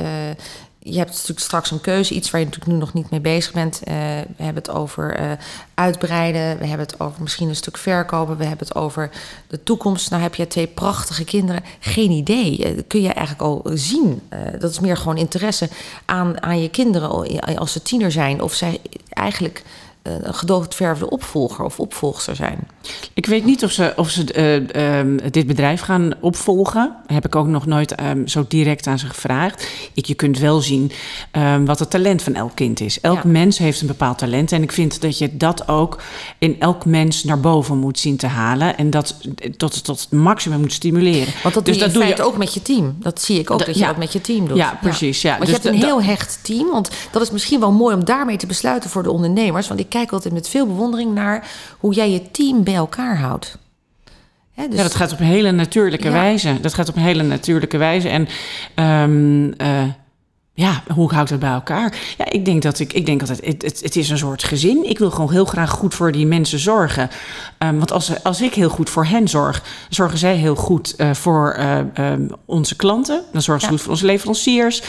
Je 0.79 0.97
hebt 0.97 1.09
natuurlijk 1.09 1.39
straks 1.39 1.71
een 1.71 1.81
keuze, 1.81 2.13
iets 2.13 2.31
waar 2.31 2.39
je 2.39 2.45
natuurlijk 2.45 2.73
nu 2.73 2.79
nog 2.79 2.93
niet 2.93 3.09
mee 3.09 3.19
bezig 3.19 3.53
bent. 3.53 3.81
we 3.85 4.43
hebben 4.43 4.63
het 4.63 4.69
over 4.69 5.37
uitbreiden, 5.73 6.57
we 6.57 6.65
hebben 6.65 6.87
het 6.87 6.99
over 6.99 7.21
misschien 7.21 7.49
een 7.49 7.55
stuk 7.55 7.77
verkopen, 7.77 8.37
we 8.37 8.45
hebben 8.45 8.67
het 8.67 8.75
over 8.75 9.09
de 9.47 9.63
toekomst. 9.63 10.09
Nou 10.09 10.21
heb 10.21 10.35
je 10.35 10.47
twee 10.47 10.67
prachtige 10.67 11.23
kinderen, 11.23 11.63
geen 11.79 12.11
idee. 12.11 12.83
kun 12.87 13.01
je 13.01 13.13
eigenlijk 13.13 13.41
al 13.41 13.71
zien. 13.73 14.21
dat 14.59 14.71
is 14.71 14.79
meer 14.79 14.97
gewoon 14.97 15.17
interesse 15.17 15.69
aan, 16.05 16.43
aan 16.43 16.61
je 16.61 16.69
kinderen 16.69 17.09
als 17.57 17.71
ze 17.71 17.81
tiener 17.81 18.11
zijn. 18.11 18.41
Of 18.41 18.53
zij 18.53 18.79
eigenlijk 19.09 19.63
een 20.01 20.33
gedoodverfde 20.33 21.09
opvolger 21.09 21.65
of 21.65 21.79
opvolgster 21.79 22.35
zijn. 22.35 22.67
Ik 23.13 23.25
weet 23.25 23.45
niet 23.45 23.63
of 23.63 23.71
ze, 23.71 23.93
of 23.95 24.09
ze 24.09 24.69
uh, 24.75 24.97
um, 24.99 25.19
dit 25.31 25.47
bedrijf 25.47 25.81
gaan 25.81 26.13
opvolgen. 26.19 26.95
Heb 27.07 27.25
ik 27.25 27.35
ook 27.35 27.47
nog 27.47 27.65
nooit 27.65 28.01
um, 28.01 28.27
zo 28.27 28.45
direct 28.47 28.87
aan 28.87 28.99
ze 28.99 29.05
gevraagd. 29.05 29.67
Ik, 29.93 30.05
je 30.05 30.13
kunt 30.13 30.39
wel 30.39 30.61
zien 30.61 30.91
um, 31.31 31.65
wat 31.65 31.79
het 31.79 31.89
talent 31.89 32.21
van 32.21 32.33
elk 32.33 32.55
kind 32.55 32.79
is. 32.79 33.01
Elk 33.01 33.23
ja. 33.23 33.29
mens 33.29 33.57
heeft 33.57 33.81
een 33.81 33.87
bepaald 33.87 34.17
talent. 34.17 34.51
En 34.51 34.63
ik 34.63 34.71
vind 34.71 35.01
dat 35.01 35.17
je 35.17 35.37
dat 35.37 35.67
ook 35.67 36.01
in 36.37 36.55
elk 36.59 36.85
mens 36.85 37.23
naar 37.23 37.39
boven 37.39 37.77
moet 37.77 37.99
zien 37.99 38.17
te 38.17 38.27
halen. 38.27 38.77
En 38.77 38.89
dat 38.89 39.15
tot, 39.57 39.83
tot 39.83 39.99
het 39.99 40.11
maximum 40.11 40.59
moet 40.59 40.73
stimuleren. 40.73 41.33
Want 41.43 41.55
dat 41.55 41.65
dus 41.65 41.77
doe 41.77 41.87
je 41.87 41.93
dat 41.93 42.01
in 42.01 42.07
feite 42.07 42.23
ook 42.23 42.37
met 42.37 42.53
je 42.53 42.61
team. 42.61 42.95
Dat 42.99 43.21
zie 43.21 43.39
ik 43.39 43.51
ook, 43.51 43.57
dat, 43.57 43.67
dat 43.67 43.75
je 43.75 43.81
ja. 43.81 43.87
dat 43.87 43.97
met 43.97 44.13
je 44.13 44.21
team 44.21 44.47
doet. 44.47 44.57
Ja, 44.57 44.77
precies. 44.81 45.21
Ja. 45.21 45.37
Want 45.37 45.45
dus 45.45 45.55
je 45.55 45.61
hebt 45.61 45.75
een 45.75 45.87
heel 45.87 46.01
hecht 46.01 46.39
team. 46.41 46.69
Want 46.71 46.89
dat 47.11 47.21
is 47.21 47.31
misschien 47.31 47.59
wel 47.59 47.71
mooi 47.71 47.95
om 47.95 48.05
daarmee 48.05 48.37
te 48.37 48.47
besluiten 48.47 48.89
voor 48.89 49.03
de 49.03 49.11
ondernemers. 49.11 49.67
Want 49.67 49.79
ik 49.79 49.88
kijk 49.89 50.11
altijd 50.11 50.33
met 50.33 50.49
veel 50.49 50.67
bewondering 50.67 51.13
naar 51.13 51.47
hoe 51.79 51.93
jij 51.93 52.11
je 52.11 52.31
team 52.31 52.63
bij 52.63 52.75
elkaar 52.75 53.19
houdt. 53.19 53.57
Hè, 54.51 54.67
dus... 54.67 54.77
Ja, 54.77 54.83
dat 54.83 54.95
gaat 54.95 55.11
op 55.11 55.19
een 55.19 55.25
hele 55.25 55.51
natuurlijke 55.51 56.07
ja. 56.07 56.13
wijze. 56.13 56.59
Dat 56.61 56.73
gaat 56.73 56.89
op 56.89 56.95
een 56.95 57.01
hele 57.01 57.23
natuurlijke 57.23 57.77
wijze. 57.77 58.09
En 58.09 58.27
um, 58.75 59.53
uh, 59.61 59.83
ja, 60.59 60.83
hoe 60.93 61.13
houdt 61.13 61.29
het 61.29 61.39
bij 61.39 61.51
elkaar? 61.51 61.97
Ja, 62.17 62.31
ik 62.31 62.45
denk 62.45 62.61
dat 62.61 62.79
ik, 62.79 62.93
ik 62.93 63.05
denk 63.05 63.21
altijd, 63.21 63.45
het, 63.45 63.61
het, 63.61 63.81
het, 63.81 63.95
is 63.95 64.09
een 64.09 64.17
soort 64.17 64.43
gezin. 64.43 64.89
Ik 64.89 64.99
wil 64.99 65.11
gewoon 65.11 65.31
heel 65.31 65.45
graag 65.45 65.69
goed 65.69 65.93
voor 65.93 66.11
die 66.11 66.25
mensen 66.25 66.59
zorgen. 66.59 67.09
Um, 67.59 67.77
want 67.77 67.91
als, 67.91 68.23
als 68.23 68.41
ik 68.41 68.53
heel 68.53 68.69
goed 68.69 68.89
voor 68.89 69.05
hen 69.05 69.27
zorg, 69.27 69.63
zorgen 69.89 70.17
zij 70.17 70.35
heel 70.35 70.55
goed 70.55 70.93
uh, 70.97 71.13
voor 71.13 71.55
uh, 71.59 72.11
um, 72.11 72.29
onze 72.45 72.75
klanten. 72.75 73.23
Dan 73.31 73.41
zorgen 73.41 73.63
ze 73.63 73.69
ja. 73.69 73.71
goed 73.71 73.81
voor 73.81 73.91
onze 73.91 74.05
leveranciers. 74.05 74.81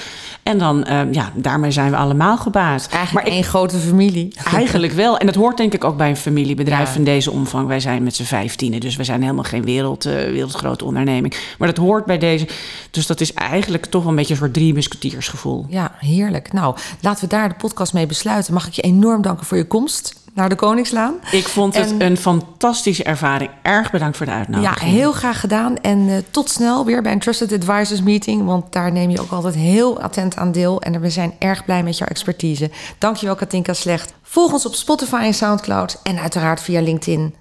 En 0.51 0.59
dan, 0.59 0.93
um, 0.93 1.13
ja, 1.13 1.33
daarmee 1.35 1.71
zijn 1.71 1.91
we 1.91 1.97
allemaal 1.97 2.37
gebaat. 2.37 2.89
Eigenlijk 2.91 3.27
maar 3.27 3.35
één 3.35 3.45
grote 3.45 3.77
familie. 3.77 4.35
Eigenlijk 4.55 4.93
wel. 4.93 5.19
En 5.19 5.27
dat 5.27 5.35
hoort 5.35 5.57
denk 5.57 5.75
ik 5.75 5.85
ook 5.85 5.97
bij 5.97 6.09
een 6.09 6.17
familiebedrijf 6.17 6.87
ja. 6.87 6.93
van 6.93 7.05
deze 7.05 7.31
omvang. 7.31 7.67
Wij 7.67 7.81
zijn 7.81 8.03
met 8.03 8.15
z'n 8.15 8.23
vijftienen, 8.23 8.81
dus 8.81 8.97
wij 8.97 9.05
zijn 9.05 9.23
helemaal 9.23 9.45
geen 9.45 9.65
wereld, 9.65 10.07
uh, 10.07 10.13
wereldgrote 10.13 10.85
onderneming. 10.85 11.35
Maar 11.59 11.69
dat 11.69 11.77
hoort 11.77 12.05
bij 12.05 12.19
deze. 12.19 12.47
Dus 12.91 13.07
dat 13.07 13.21
is 13.21 13.35
eigenlijk 13.35 13.87
toch 13.87 14.05
een 14.05 14.15
beetje 14.15 14.33
een 14.33 14.39
soort 14.39 14.55
drie 14.55 14.75
musketiersgevoel. 14.75 15.67
Ja, 15.69 15.93
heerlijk. 15.99 16.53
Nou, 16.53 16.77
laten 17.01 17.25
we 17.25 17.31
daar 17.31 17.49
de 17.49 17.55
podcast 17.55 17.93
mee 17.93 18.07
besluiten. 18.07 18.55
Mag 18.55 18.67
ik 18.67 18.73
je 18.73 18.83
enorm 18.83 19.23
danken 19.23 19.47
voor 19.47 19.57
je 19.57 19.67
komst 19.67 20.20
naar 20.35 20.49
de 20.49 20.55
Koningslaan. 20.55 21.15
Ik 21.31 21.49
vond 21.49 21.75
het 21.75 21.91
en, 21.91 22.03
een 22.03 22.17
fantastische 22.17 23.05
ervaring. 23.05 23.51
Erg 23.63 23.91
bedankt 23.91 24.17
voor 24.17 24.27
de 24.27 24.33
uitnodiging. 24.33 24.81
Ja, 24.81 24.87
heel 24.87 25.13
graag 25.13 25.41
gedaan. 25.41 25.77
En 25.77 25.99
uh, 25.99 26.17
tot 26.31 26.51
snel 26.51 26.85
weer 26.85 27.03
bij 27.03 27.13
een 27.13 27.19
Trusted 27.19 27.53
Advisors 27.53 28.03
meeting. 28.03 28.45
Want 28.45 28.73
daar 28.73 28.93
neem 28.93 29.11
je 29.11 29.21
ook 29.21 29.31
altijd 29.31 29.55
heel 29.55 30.01
attent 30.01 30.37
aan 30.37 30.53
deel. 30.53 30.83
En 30.83 31.01
we 31.01 31.11
zijn 31.11 31.33
erg 31.39 31.65
blij 31.65 31.83
met 31.83 31.99
jouw 31.99 32.09
expertise. 32.09 32.71
Dankjewel 32.99 33.35
Katinka 33.35 33.73
Slecht. 33.73 34.15
Volg 34.23 34.53
ons 34.53 34.67
op 34.67 34.75
Spotify 34.75 35.21
en 35.23 35.35
Soundcloud. 35.35 36.01
En 36.03 36.19
uiteraard 36.19 36.61
via 36.61 36.81
LinkedIn. 36.81 37.35